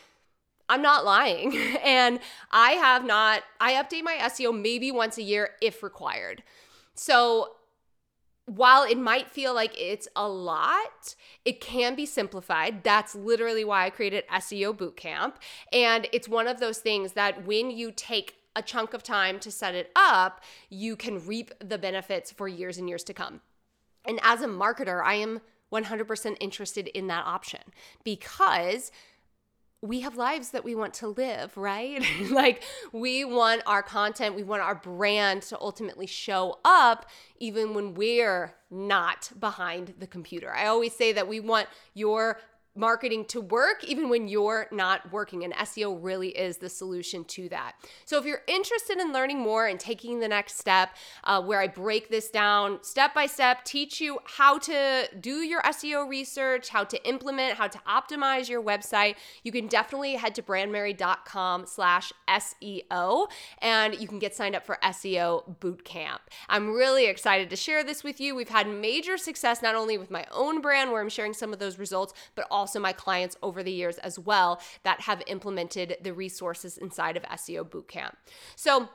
I'm 0.69 0.81
not 0.81 1.03
lying. 1.03 1.57
And 1.83 2.19
I 2.51 2.71
have 2.71 3.03
not, 3.03 3.43
I 3.59 3.73
update 3.73 4.03
my 4.03 4.17
SEO 4.21 4.57
maybe 4.57 4.91
once 4.91 5.17
a 5.17 5.23
year 5.23 5.49
if 5.61 5.83
required. 5.83 6.43
So 6.93 7.56
while 8.47 8.83
it 8.83 8.97
might 8.97 9.29
feel 9.29 9.53
like 9.53 9.77
it's 9.77 10.07
a 10.15 10.27
lot, 10.27 11.15
it 11.43 11.59
can 11.59 11.95
be 11.95 12.05
simplified. 12.05 12.81
That's 12.81 13.13
literally 13.13 13.65
why 13.65 13.85
I 13.85 13.89
created 13.89 14.23
SEO 14.29 14.73
Bootcamp. 14.75 15.33
And 15.73 16.07
it's 16.13 16.29
one 16.29 16.47
of 16.47 16.61
those 16.61 16.77
things 16.79 17.11
that 17.13 17.45
when 17.45 17.69
you 17.69 17.91
take 17.91 18.35
a 18.55 18.61
chunk 18.61 18.93
of 18.93 19.03
time 19.03 19.37
to 19.39 19.51
set 19.51 19.75
it 19.75 19.91
up, 19.97 20.41
you 20.69 20.95
can 20.95 21.25
reap 21.27 21.51
the 21.59 21.77
benefits 21.77 22.31
for 22.31 22.47
years 22.47 22.77
and 22.77 22.87
years 22.87 23.03
to 23.03 23.13
come. 23.13 23.41
And 24.05 24.17
as 24.23 24.41
a 24.41 24.47
marketer, 24.47 25.03
I 25.03 25.15
am 25.15 25.41
100% 25.71 26.37
interested 26.39 26.87
in 26.87 27.07
that 27.07 27.25
option 27.25 27.59
because 28.05 28.91
we 29.87 30.01
have 30.01 30.17
lives 30.17 30.51
that 30.51 30.63
we 30.63 30.75
want 30.75 30.93
to 30.95 31.07
live, 31.07 31.55
right? 31.55 32.03
like 32.29 32.63
we 32.91 33.25
want 33.25 33.61
our 33.65 33.81
content, 33.81 34.35
we 34.35 34.43
want 34.43 34.61
our 34.61 34.75
brand 34.75 35.43
to 35.43 35.59
ultimately 35.59 36.07
show 36.07 36.59
up 36.65 37.09
even 37.39 37.73
when 37.73 37.93
we're 37.93 38.53
not 38.69 39.31
behind 39.39 39.93
the 39.99 40.07
computer. 40.07 40.53
I 40.53 40.67
always 40.67 40.93
say 40.93 41.13
that 41.13 41.27
we 41.27 41.39
want 41.39 41.67
your 41.93 42.39
marketing 42.77 43.25
to 43.25 43.41
work 43.41 43.83
even 43.83 44.09
when 44.09 44.27
you're 44.27 44.67
not 44.71 45.11
working. 45.11 45.43
And 45.43 45.53
SEO 45.53 45.97
really 46.01 46.29
is 46.29 46.57
the 46.57 46.69
solution 46.69 47.23
to 47.25 47.49
that. 47.49 47.73
So 48.05 48.17
if 48.17 48.25
you're 48.25 48.43
interested 48.47 48.99
in 48.99 49.11
learning 49.11 49.39
more 49.39 49.67
and 49.67 49.79
taking 49.79 50.19
the 50.19 50.27
next 50.27 50.57
step, 50.57 50.95
uh, 51.23 51.41
where 51.41 51.59
I 51.59 51.67
break 51.67 52.09
this 52.09 52.29
down 52.29 52.79
step 52.83 53.13
by 53.13 53.25
step, 53.25 53.63
teach 53.65 53.99
you 53.99 54.19
how 54.25 54.59
to 54.59 55.09
do 55.19 55.37
your 55.37 55.61
SEO 55.63 56.07
research, 56.07 56.69
how 56.69 56.83
to 56.83 57.07
implement, 57.07 57.57
how 57.57 57.67
to 57.67 57.79
optimize 57.79 58.49
your 58.49 58.61
website, 58.61 59.15
you 59.43 59.51
can 59.51 59.67
definitely 59.67 60.15
head 60.15 60.35
to 60.35 60.41
brandmerry.com 60.41 61.65
slash 61.65 62.13
SEO 62.27 63.27
and 63.61 63.99
you 63.99 64.07
can 64.07 64.19
get 64.19 64.35
signed 64.35 64.55
up 64.55 64.65
for 64.65 64.77
SEO 64.83 65.57
Bootcamp. 65.59 66.19
I'm 66.49 66.71
really 66.71 67.05
excited 67.05 67.49
to 67.49 67.55
share 67.55 67.83
this 67.83 68.03
with 68.03 68.19
you. 68.19 68.35
We've 68.35 68.49
had 68.49 68.67
major 68.67 69.17
success 69.17 69.61
not 69.61 69.75
only 69.75 69.97
with 69.97 70.11
my 70.11 70.25
own 70.31 70.61
brand 70.61 70.91
where 70.91 71.01
I'm 71.01 71.09
sharing 71.09 71.33
some 71.33 71.53
of 71.53 71.59
those 71.59 71.79
results, 71.79 72.13
but 72.35 72.47
also 72.51 72.66
also 72.67 72.81
my 72.81 72.91
clients 72.91 73.37
over 73.41 73.63
the 73.63 73.71
years 73.71 73.97
as 73.99 74.19
well 74.19 74.59
that 74.83 74.99
have 75.01 75.23
implemented 75.25 75.95
the 76.01 76.13
resources 76.13 76.77
inside 76.77 77.15
of 77.15 77.23
SEO 77.23 77.63
Bootcamp. 77.63 78.13
So, 78.57 78.89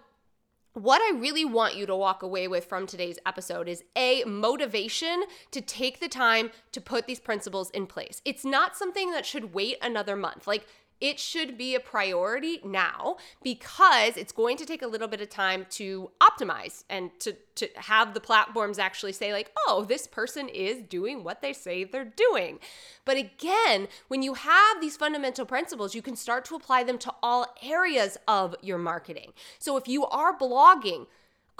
what 0.74 1.02
I 1.02 1.18
really 1.18 1.44
want 1.44 1.74
you 1.74 1.85
to 1.85 1.94
walk 1.94 2.22
away 2.22 2.48
with 2.48 2.64
from 2.64 2.87
today's 2.87 3.18
episode 3.26 3.68
is 3.68 3.85
a 3.94 4.24
motivation 4.24 5.24
to 5.50 5.61
take 5.61 6.00
the 6.00 6.08
time 6.08 6.50
to 6.72 6.80
put 6.80 7.06
these 7.06 7.20
principles 7.20 7.68
in 7.70 7.87
place. 7.87 8.22
It's 8.24 8.44
not 8.44 8.74
something 8.74 9.11
that 9.11 9.26
should 9.26 9.52
wait 9.52 9.76
another 9.82 10.16
month. 10.16 10.46
Like, 10.46 10.66
it 11.02 11.18
should 11.18 11.58
be 11.58 11.74
a 11.74 11.80
priority 11.80 12.60
now 12.64 13.16
because 13.42 14.16
it's 14.16 14.30
going 14.30 14.56
to 14.56 14.64
take 14.64 14.82
a 14.82 14.86
little 14.86 15.08
bit 15.08 15.20
of 15.20 15.28
time 15.28 15.66
to 15.68 16.12
optimize 16.20 16.84
and 16.88 17.10
to, 17.18 17.36
to 17.56 17.68
have 17.74 18.14
the 18.14 18.20
platforms 18.20 18.78
actually 18.78 19.12
say, 19.12 19.32
like, 19.32 19.50
oh, 19.66 19.84
this 19.84 20.06
person 20.06 20.48
is 20.48 20.80
doing 20.80 21.24
what 21.24 21.42
they 21.42 21.52
say 21.52 21.82
they're 21.82 22.04
doing. 22.04 22.60
But 23.04 23.16
again, 23.16 23.88
when 24.06 24.22
you 24.22 24.34
have 24.34 24.80
these 24.80 24.96
fundamental 24.96 25.44
principles, 25.44 25.92
you 25.92 26.02
can 26.02 26.14
start 26.14 26.44
to 26.46 26.54
apply 26.54 26.84
them 26.84 26.98
to 26.98 27.12
all 27.20 27.52
areas 27.60 28.16
of 28.28 28.54
your 28.62 28.78
marketing. 28.78 29.32
So 29.58 29.76
if 29.76 29.88
you 29.88 30.06
are 30.06 30.38
blogging, 30.38 31.08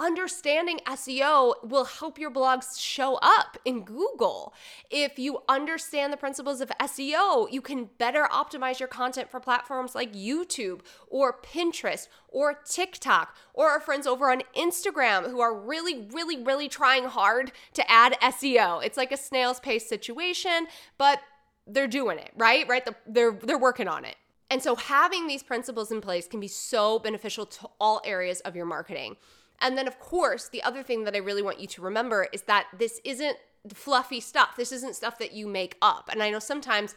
understanding 0.03 0.79
SEO 0.85 1.53
will 1.63 1.85
help 1.85 2.19
your 2.19 2.29
blogs 2.29 2.77
show 2.79 3.15
up 3.21 3.57
in 3.63 3.83
Google. 3.83 4.53
If 4.89 5.17
you 5.17 5.39
understand 5.47 6.11
the 6.11 6.17
principles 6.17 6.59
of 6.59 6.69
SEO, 6.81 7.51
you 7.51 7.61
can 7.61 7.89
better 7.97 8.27
optimize 8.31 8.79
your 8.79 8.89
content 8.89 9.31
for 9.31 9.39
platforms 9.39 9.95
like 9.95 10.13
YouTube 10.13 10.81
or 11.07 11.39
Pinterest 11.41 12.07
or 12.27 12.59
TikTok 12.65 13.35
or 13.53 13.69
our 13.69 13.79
friends 13.79 14.05
over 14.05 14.29
on 14.29 14.41
Instagram 14.57 15.29
who 15.29 15.39
are 15.39 15.57
really, 15.57 16.07
really, 16.11 16.43
really 16.43 16.67
trying 16.67 17.05
hard 17.05 17.53
to 17.73 17.89
add 17.89 18.17
SEO. 18.21 18.83
It's 18.83 18.97
like 18.97 19.13
a 19.13 19.17
snail's 19.17 19.61
pace 19.61 19.87
situation, 19.87 20.67
but 20.97 21.19
they're 21.65 21.87
doing 21.87 22.17
it, 22.17 22.31
right? 22.35 22.67
Right? 22.67 22.85
They're 23.07 23.39
they're 23.41 23.57
working 23.57 23.87
on 23.87 24.03
it. 24.03 24.15
And 24.49 24.61
so 24.61 24.75
having 24.75 25.27
these 25.27 25.41
principles 25.41 25.91
in 25.91 26.01
place 26.01 26.27
can 26.27 26.39
be 26.39 26.47
so 26.47 26.99
beneficial 26.99 27.45
to 27.45 27.69
all 27.79 28.01
areas 28.05 28.41
of 28.41 28.55
your 28.55 28.65
marketing. 28.65 29.15
And 29.63 29.77
then, 29.77 29.87
of 29.87 29.97
course, 29.99 30.49
the 30.49 30.61
other 30.61 30.83
thing 30.83 31.05
that 31.05 31.15
I 31.15 31.19
really 31.19 31.41
want 31.41 31.59
you 31.59 31.67
to 31.67 31.81
remember 31.81 32.27
is 32.33 32.43
that 32.43 32.67
this 32.77 32.99
isn't 33.03 33.37
fluffy 33.73 34.19
stuff. 34.19 34.57
This 34.57 34.73
isn't 34.73 34.95
stuff 34.95 35.17
that 35.19 35.31
you 35.31 35.47
make 35.47 35.77
up. 35.81 36.09
And 36.11 36.21
I 36.21 36.29
know 36.29 36.39
sometimes 36.39 36.93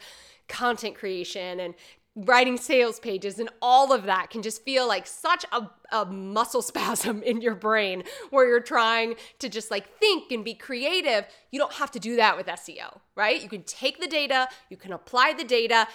content 0.49 0.95
creation 0.95 1.61
and 1.61 1.73
writing 2.25 2.57
sales 2.57 2.99
pages 2.99 3.37
and 3.37 3.47
all 3.61 3.93
of 3.93 4.03
that 4.05 4.31
can 4.31 4.41
just 4.41 4.63
feel 4.63 4.87
like 4.87 5.05
such 5.05 5.45
a, 5.51 5.69
a 5.91 6.05
muscle 6.05 6.61
spasm 6.63 7.21
in 7.21 7.41
your 7.41 7.55
brain 7.55 8.03
where 8.31 8.47
you're 8.47 8.59
trying 8.59 9.15
to 9.39 9.47
just 9.47 9.69
like 9.69 9.97
think 9.99 10.31
and 10.31 10.43
be 10.43 10.53
creative. 10.53 11.25
You 11.51 11.59
don't 11.59 11.73
have 11.73 11.91
to 11.91 11.99
do 11.99 12.15
that 12.15 12.35
with 12.35 12.47
SEO, 12.47 12.99
right? 13.15 13.41
You 13.41 13.47
can 13.47 13.63
take 13.63 14.01
the 14.01 14.07
data, 14.07 14.49
you 14.69 14.77
can 14.77 14.91
apply 14.91 15.33
the 15.33 15.43
data, 15.43 15.87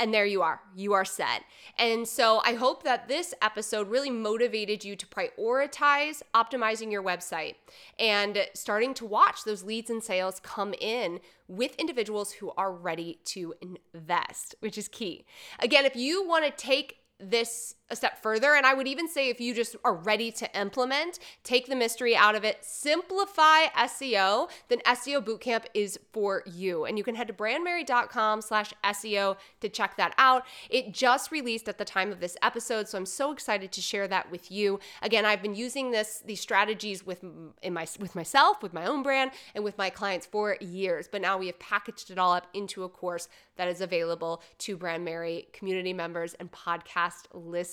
and 0.00 0.14
there 0.14 0.24
you 0.24 0.40
are. 0.42 0.60
You 0.74 0.94
are 0.94 1.04
set. 1.04 1.44
And 1.78 2.08
so 2.08 2.40
I 2.44 2.54
hope 2.54 2.82
that 2.84 3.06
this 3.06 3.34
episode 3.42 3.88
really 3.88 4.10
motivated 4.10 4.82
you 4.82 4.96
to 4.96 5.06
prioritize 5.06 6.22
optimizing 6.34 6.90
your 6.90 7.02
website 7.02 7.56
and 7.98 8.48
starting 8.54 8.94
to 8.94 9.04
watch 9.04 9.44
those 9.44 9.62
leads 9.62 9.90
and 9.90 10.02
sales 10.02 10.40
come 10.42 10.74
in 10.80 11.20
with 11.48 11.76
individuals 11.76 12.32
who 12.32 12.50
are 12.56 12.72
ready 12.72 13.20
to 13.26 13.54
invest, 13.60 14.54
which 14.60 14.78
is 14.78 14.88
key. 14.88 15.26
Again, 15.58 15.84
if 15.84 15.94
you 15.94 16.26
want 16.26 16.46
to 16.46 16.50
take 16.50 16.96
this 17.18 17.74
a 17.90 17.96
step 17.96 18.22
further. 18.22 18.54
And 18.54 18.64
I 18.64 18.74
would 18.74 18.86
even 18.86 19.08
say 19.08 19.28
if 19.28 19.40
you 19.40 19.54
just 19.54 19.76
are 19.84 19.94
ready 19.94 20.30
to 20.32 20.58
implement, 20.58 21.18
take 21.44 21.66
the 21.66 21.76
mystery 21.76 22.16
out 22.16 22.34
of 22.34 22.44
it, 22.44 22.64
simplify 22.64 23.66
SEO, 23.76 24.48
then 24.68 24.78
SEO 24.80 25.24
Bootcamp 25.24 25.64
is 25.74 25.98
for 26.12 26.42
you. 26.46 26.84
And 26.84 26.96
you 26.96 27.04
can 27.04 27.14
head 27.14 27.28
to 27.28 27.32
brandmerry.com 27.32 28.42
slash 28.42 28.72
SEO 28.84 29.36
to 29.60 29.68
check 29.68 29.96
that 29.96 30.14
out. 30.18 30.44
It 30.68 30.92
just 30.92 31.30
released 31.30 31.68
at 31.68 31.78
the 31.78 31.84
time 31.84 32.12
of 32.12 32.20
this 32.20 32.36
episode, 32.42 32.88
so 32.88 32.98
I'm 32.98 33.06
so 33.06 33.32
excited 33.32 33.72
to 33.72 33.80
share 33.80 34.08
that 34.08 34.30
with 34.30 34.50
you. 34.50 34.80
Again, 35.02 35.24
I've 35.26 35.42
been 35.42 35.54
using 35.54 35.90
this 35.90 36.22
these 36.24 36.40
strategies 36.40 37.04
with 37.04 37.24
in 37.62 37.74
my 37.74 37.86
with 37.98 38.14
myself, 38.14 38.62
with 38.62 38.72
my 38.72 38.86
own 38.86 39.02
brand, 39.02 39.32
and 39.54 39.64
with 39.64 39.76
my 39.78 39.90
clients 39.90 40.26
for 40.26 40.56
years. 40.60 41.08
But 41.08 41.20
now 41.20 41.38
we 41.38 41.46
have 41.46 41.58
packaged 41.58 42.10
it 42.10 42.18
all 42.18 42.32
up 42.32 42.46
into 42.54 42.84
a 42.84 42.88
course 42.88 43.28
that 43.56 43.68
is 43.68 43.80
available 43.80 44.42
to 44.58 44.76
Brandmerry 44.76 45.52
community 45.52 45.92
members 45.92 46.34
and 46.34 46.50
podcast 46.50 46.70
podcast 46.70 47.26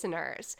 listeners. 0.08 0.56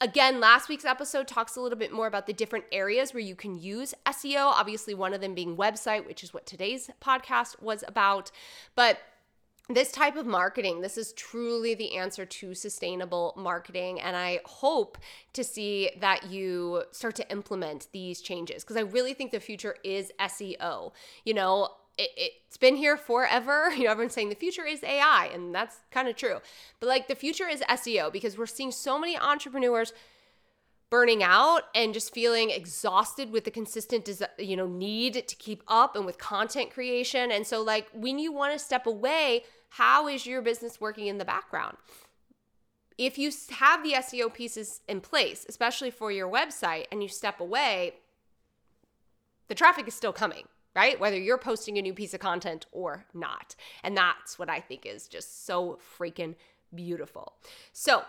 Again, 0.00 0.38
last 0.38 0.68
week's 0.68 0.84
episode 0.84 1.26
talks 1.26 1.56
a 1.56 1.60
little 1.60 1.78
bit 1.78 1.92
more 1.92 2.06
about 2.06 2.26
the 2.26 2.32
different 2.32 2.66
areas 2.70 3.12
where 3.12 3.22
you 3.22 3.34
can 3.34 3.58
use 3.58 3.94
SEO. 4.06 4.52
Obviously, 4.52 4.94
one 4.94 5.12
of 5.12 5.20
them 5.20 5.34
being 5.34 5.56
website, 5.56 6.06
which 6.06 6.22
is 6.22 6.32
what 6.32 6.46
today's 6.46 6.88
podcast 7.02 7.60
was 7.60 7.82
about. 7.88 8.30
But 8.76 9.00
this 9.68 9.90
type 9.90 10.14
of 10.14 10.24
marketing, 10.24 10.82
this 10.82 10.96
is 10.96 11.12
truly 11.14 11.74
the 11.74 11.96
answer 11.96 12.24
to 12.24 12.54
sustainable 12.54 13.34
marketing. 13.36 14.00
And 14.00 14.16
I 14.16 14.38
hope 14.44 14.98
to 15.32 15.42
see 15.42 15.90
that 16.00 16.30
you 16.30 16.84
start 16.92 17.16
to 17.16 17.28
implement 17.30 17.88
these 17.92 18.20
changes 18.20 18.62
because 18.62 18.76
I 18.76 18.82
really 18.82 19.14
think 19.14 19.32
the 19.32 19.40
future 19.40 19.74
is 19.82 20.12
SEO. 20.20 20.92
You 21.24 21.34
know, 21.34 21.70
it, 21.98 22.32
has 22.48 22.56
been 22.56 22.76
here 22.76 22.96
forever. 22.96 23.70
You 23.78 23.84
know, 23.84 23.90
everyone's 23.90 24.14
saying 24.14 24.28
the 24.28 24.34
future 24.34 24.64
is 24.64 24.82
AI, 24.82 25.30
and 25.32 25.54
that's 25.54 25.76
kind 25.90 26.08
of 26.08 26.16
true. 26.16 26.38
But 26.80 26.88
like 26.88 27.08
the 27.08 27.14
future 27.14 27.48
is 27.48 27.60
SEO 27.62 28.12
because 28.12 28.38
we're 28.38 28.46
seeing 28.46 28.72
so 28.72 28.98
many 28.98 29.16
entrepreneurs 29.18 29.92
burning 30.90 31.22
out 31.22 31.64
and 31.74 31.92
just 31.92 32.14
feeling 32.14 32.50
exhausted 32.50 33.30
with 33.30 33.44
the 33.44 33.50
consistent 33.50 34.08
you 34.38 34.56
know 34.56 34.66
need 34.66 35.28
to 35.28 35.36
keep 35.36 35.62
up 35.68 35.94
and 35.94 36.06
with 36.06 36.18
content 36.18 36.70
creation 36.70 37.30
and 37.30 37.46
so 37.46 37.62
like 37.62 37.86
when 37.92 38.18
you 38.18 38.32
want 38.32 38.52
to 38.52 38.58
step 38.58 38.86
away 38.86 39.42
how 39.70 40.08
is 40.08 40.26
your 40.26 40.40
business 40.40 40.80
working 40.80 41.06
in 41.06 41.18
the 41.18 41.24
background 41.24 41.76
if 42.96 43.18
you 43.18 43.30
have 43.50 43.82
the 43.82 43.92
SEO 43.92 44.32
pieces 44.32 44.80
in 44.88 45.00
place 45.00 45.44
especially 45.46 45.90
for 45.90 46.10
your 46.10 46.26
website 46.26 46.86
and 46.90 47.02
you 47.02 47.08
step 47.08 47.38
away 47.38 47.92
the 49.48 49.54
traffic 49.54 49.86
is 49.86 49.94
still 49.94 50.12
coming 50.12 50.44
right? 50.78 51.00
Whether 51.00 51.18
you're 51.18 51.38
posting 51.38 51.76
a 51.76 51.82
new 51.82 51.92
piece 51.92 52.14
of 52.14 52.20
content 52.20 52.66
or 52.70 53.04
not. 53.12 53.56
And 53.82 53.96
that's 53.96 54.38
what 54.38 54.48
I 54.48 54.60
think 54.60 54.86
is 54.86 55.08
just 55.08 55.44
so 55.44 55.80
freaking 55.98 56.36
beautiful. 56.72 57.32
So, 57.72 58.04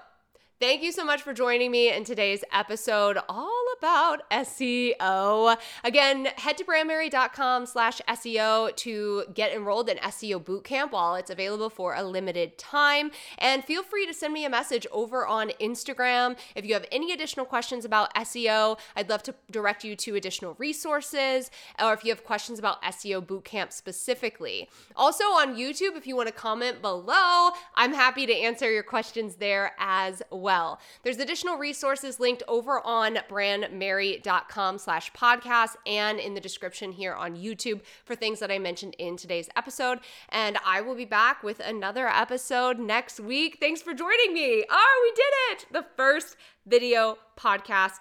Thank 0.59 0.83
you 0.83 0.91
so 0.91 1.05
much 1.05 1.21
for 1.21 1.33
joining 1.33 1.71
me 1.71 1.89
in 1.89 2.03
today's 2.03 2.43
episode 2.51 3.17
all 3.29 3.63
about 3.77 4.29
SEO. 4.29 5.55
Again, 5.85 6.27
head 6.35 6.57
to 6.57 6.65
brandmerry.com 6.65 7.65
slash 7.65 8.01
SEO 8.09 8.75
to 8.75 9.23
get 9.33 9.53
enrolled 9.53 9.87
in 9.87 9.95
SEO 9.99 10.43
Bootcamp 10.43 10.91
while 10.91 11.15
it's 11.15 11.29
available 11.29 11.69
for 11.69 11.95
a 11.95 12.03
limited 12.03 12.57
time. 12.57 13.11
And 13.37 13.63
feel 13.63 13.83
free 13.83 14.05
to 14.05 14.13
send 14.13 14.33
me 14.33 14.43
a 14.43 14.49
message 14.49 14.85
over 14.91 15.25
on 15.25 15.51
Instagram. 15.61 16.37
If 16.55 16.65
you 16.65 16.73
have 16.73 16.85
any 16.91 17.13
additional 17.13 17.45
questions 17.45 17.85
about 17.85 18.13
SEO, 18.15 18.77
I'd 18.97 19.07
love 19.07 19.23
to 19.23 19.35
direct 19.49 19.85
you 19.85 19.95
to 19.95 20.15
additional 20.15 20.55
resources 20.59 21.49
or 21.81 21.93
if 21.93 22.03
you 22.03 22.11
have 22.11 22.25
questions 22.25 22.59
about 22.59 22.83
SEO 22.83 23.25
Bootcamp 23.25 23.71
specifically. 23.71 24.67
Also 24.97 25.23
on 25.23 25.55
YouTube, 25.55 25.95
if 25.95 26.05
you 26.05 26.17
want 26.17 26.27
to 26.27 26.33
comment 26.33 26.81
below, 26.81 27.51
I'm 27.75 27.93
happy 27.93 28.25
to 28.25 28.33
answer 28.33 28.69
your 28.69 28.83
questions 28.83 29.35
there 29.35 29.71
as 29.79 30.21
well 30.29 30.48
well. 30.49 30.79
There's 31.03 31.19
additional 31.19 31.57
resources 31.57 32.19
linked 32.19 32.41
over 32.47 32.83
on 32.83 33.19
brandmerry.com 33.29 34.79
slash 34.79 35.13
podcast 35.13 35.75
and 35.85 36.19
in 36.19 36.33
the 36.33 36.41
description 36.41 36.91
here 36.91 37.13
on 37.13 37.35
YouTube 37.35 37.81
for 38.03 38.15
things 38.15 38.39
that 38.39 38.49
I 38.49 38.57
mentioned 38.57 38.95
in 38.97 39.15
today's 39.15 39.47
episode. 39.55 39.99
And 40.29 40.57
I 40.65 40.81
will 40.81 40.95
be 40.95 41.05
back 41.05 41.43
with 41.43 41.59
another 41.59 42.07
episode 42.07 42.79
next 42.79 43.19
week. 43.19 43.57
Thanks 43.59 43.83
for 43.83 43.93
joining 43.93 44.33
me. 44.33 44.65
Oh, 44.71 44.99
we 45.03 45.11
did 45.11 45.67
it! 45.67 45.67
The 45.71 45.85
first 45.95 46.35
video 46.65 47.19
podcast 47.37 47.99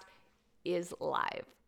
is 0.65 0.91
live. 0.99 1.58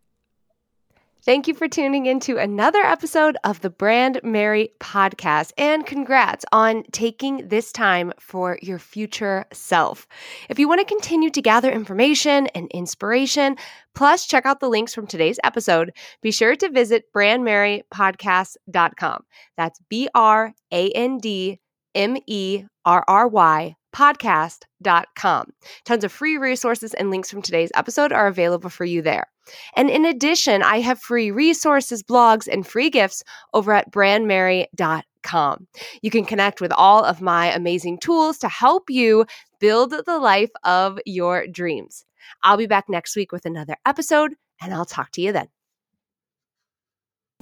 Thank 1.24 1.48
you 1.48 1.54
for 1.54 1.68
tuning 1.68 2.08
in 2.08 2.20
to 2.22 2.38
another 2.38 2.80
episode 2.80 3.38
of 3.44 3.62
the 3.62 3.70
Brandmerry 3.70 4.70
podcast. 4.80 5.52
And 5.56 5.86
congrats 5.86 6.46
on 6.52 6.82
taking 6.92 7.48
this 7.48 7.72
time 7.72 8.12
for 8.20 8.58
your 8.64 8.80
future 8.80 9.46
self. 9.54 10.08
If 10.50 10.58
you 10.58 10.68
want 10.68 10.80
to 10.80 10.86
continue 10.86 11.30
to 11.30 11.40
gather 11.40 11.72
information 11.72 12.48
and 12.56 12.72
inspiration, 12.72 13.58
plus 13.94 14.26
check 14.26 14.48
out 14.48 14.62
the 14.62 14.70
links 14.70 14.96
from 14.96 15.06
today's 15.06 15.38
episode, 15.44 15.92
be 16.24 16.32
sure 16.32 16.56
to 16.56 16.72
visit 16.72 17.04
brandmerrypodcast.com. 17.16 19.24
That's 19.58 19.80
B 19.90 20.10
R 20.16 20.56
A 20.72 20.90
N 20.90 21.20
D 21.20 21.60
M 21.94 22.18
E 22.26 22.64
R 22.84 23.04
R 23.08 23.28
Y 23.28 23.76
podcast.com. 23.92 25.54
Tons 25.86 26.04
of 26.04 26.12
free 26.12 26.38
resources 26.38 26.94
and 26.94 27.10
links 27.10 27.30
from 27.30 27.42
today's 27.42 27.72
episode 27.76 28.12
are 28.12 28.28
available 28.28 28.70
for 28.70 28.86
you 28.86 29.02
there. 29.02 29.28
And 29.76 29.90
in 29.90 30.06
addition, 30.06 30.64
I 30.64 30.80
have 30.80 31.00
free 31.00 31.32
resources, 31.32 32.04
blogs, 32.04 32.48
and 32.48 32.66
free 32.66 32.90
gifts 32.90 33.24
over 33.54 33.74
at 33.74 33.92
brandmerry.com. 33.92 35.68
You 36.02 36.12
can 36.12 36.26
connect 36.26 36.62
with 36.62 36.72
all 36.74 37.04
of 37.04 37.22
my 37.22 37.54
amazing 37.54 38.00
tools 38.00 38.38
to 38.40 38.50
help 38.50 38.90
you 38.90 39.26
build 39.60 39.94
the 40.06 40.20
life 40.20 40.52
of 40.64 41.00
your 41.06 41.48
dreams. 41.48 42.06
I'll 42.44 42.58
be 42.58 42.68
back 42.68 42.86
next 42.88 43.16
week 43.16 43.32
with 43.32 43.46
another 43.46 43.76
episode, 43.86 44.34
and 44.62 44.74
I'll 44.74 44.86
talk 44.86 45.12
to 45.12 45.22
you 45.22 45.32
then 45.32 45.48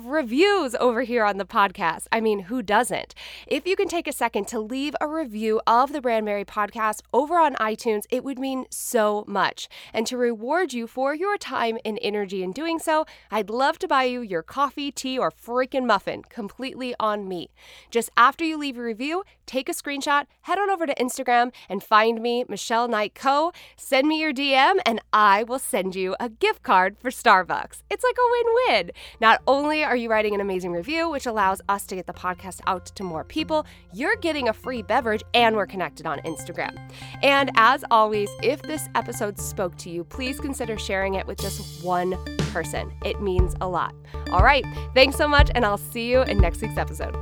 reviews 0.06 0.76
over 0.76 1.02
here 1.02 1.24
on 1.24 1.38
the 1.38 1.46
podcast. 1.46 2.08
I 2.12 2.22
mean, 2.22 2.42
who 2.42 2.62
doesn't? 2.62 3.14
If 3.48 3.66
you 3.68 3.76
can 3.76 3.88
take 3.88 4.08
a 4.08 4.14
second 4.14 4.48
to 4.50 4.60
leave 4.60 4.96
a 5.02 5.08
review 5.08 5.62
of 5.68 5.94
the 5.94 6.02
Brandmerry 6.02 6.46
podcast 6.46 7.02
over 7.14 7.38
on 7.38 7.56
iTunes, 7.56 8.04
it 8.10 8.24
would 8.24 8.40
mean 8.40 8.66
so 8.70 9.24
much. 9.28 9.68
And 9.94 10.06
to 10.08 10.18
reward 10.18 10.74
you 10.74 10.88
for 10.88 11.14
your 11.14 11.38
time 11.38 11.78
and 11.84 12.00
energy 12.02 12.44
in 12.44 12.52
doing 12.52 12.80
so, 12.80 13.06
I'd 13.32 13.50
love 13.50 13.80
to 13.80 13.88
buy 13.88 14.04
you 14.04 14.22
your 14.22 14.44
coffee, 14.44 14.92
tea, 14.92 15.18
or 15.18 15.32
freaking 15.32 15.86
muffin 15.86 16.24
completely 16.24 16.96
on 17.00 17.28
me. 17.28 17.50
Just 17.92 18.10
after 18.16 18.44
you 18.44 18.58
leave 18.58 18.78
a 18.78 18.82
review, 18.82 19.24
take 19.46 19.70
a 19.70 19.74
screenshot, 19.74 20.26
head 20.42 20.60
on 20.60 20.70
over 20.70 20.86
to 20.86 20.96
Instagram 20.96 21.52
and 21.68 21.84
find 21.84 22.22
me, 22.22 22.46
Michelle 22.48 22.88
Knight 22.88 23.16
Co. 23.16 23.52
Send 23.76 24.08
me 24.08 24.22
your 24.22 24.34
DM 24.34 24.76
and 24.86 25.02
I 25.12 25.44
will 25.44 25.60
send 25.60 25.96
you 25.96 26.16
a 26.20 26.30
gift 26.30 26.64
card 26.64 26.98
for 27.00 27.10
Starbucks. 27.10 27.82
It's 27.90 28.04
like 28.04 28.18
a 28.18 28.32
win 28.32 28.56
win. 28.68 28.92
Not 29.20 29.42
only 29.48 29.84
are 29.90 29.96
you 29.96 30.08
writing 30.08 30.36
an 30.36 30.40
amazing 30.40 30.72
review, 30.72 31.10
which 31.10 31.26
allows 31.26 31.62
us 31.68 31.88
to 31.88 31.96
get 31.96 32.06
the 32.06 32.14
podcast 32.14 32.62
out 32.68 32.86
to 32.86 33.04
more 33.04 33.24
people, 33.24 33.66
you're 33.92 34.16
getting 34.18 34.48
a 34.48 34.54
free 34.54 34.84
beverage 34.84 35.24
and 35.34 35.56
we're 35.56 35.66
connected 35.66 36.06
on 36.06 36.20
Instagram. 36.20 36.78
And 37.24 37.50
as 37.56 37.84
always, 37.90 38.30
if 38.44 38.62
this 38.62 38.88
episode 38.94 39.40
spoke 39.40 39.76
to 39.80 39.90
you, 39.90 40.04
please 40.04 40.40
consider 40.40 40.78
sharing 40.78 41.16
it 41.16 41.26
with 41.26 41.40
just 41.40 41.84
one 41.84 42.16
person. 42.52 42.94
It 43.04 43.20
means 43.20 43.56
a 43.62 43.68
lot. 43.68 43.96
All 44.32 44.44
right, 44.44 44.64
thanks 44.94 45.18
so 45.18 45.28
much, 45.28 45.50
and 45.56 45.66
I'll 45.66 45.78
see 45.78 46.12
you 46.12 46.22
in 46.22 46.38
next 46.38 46.62
week's 46.62 46.78
episode. 46.78 47.16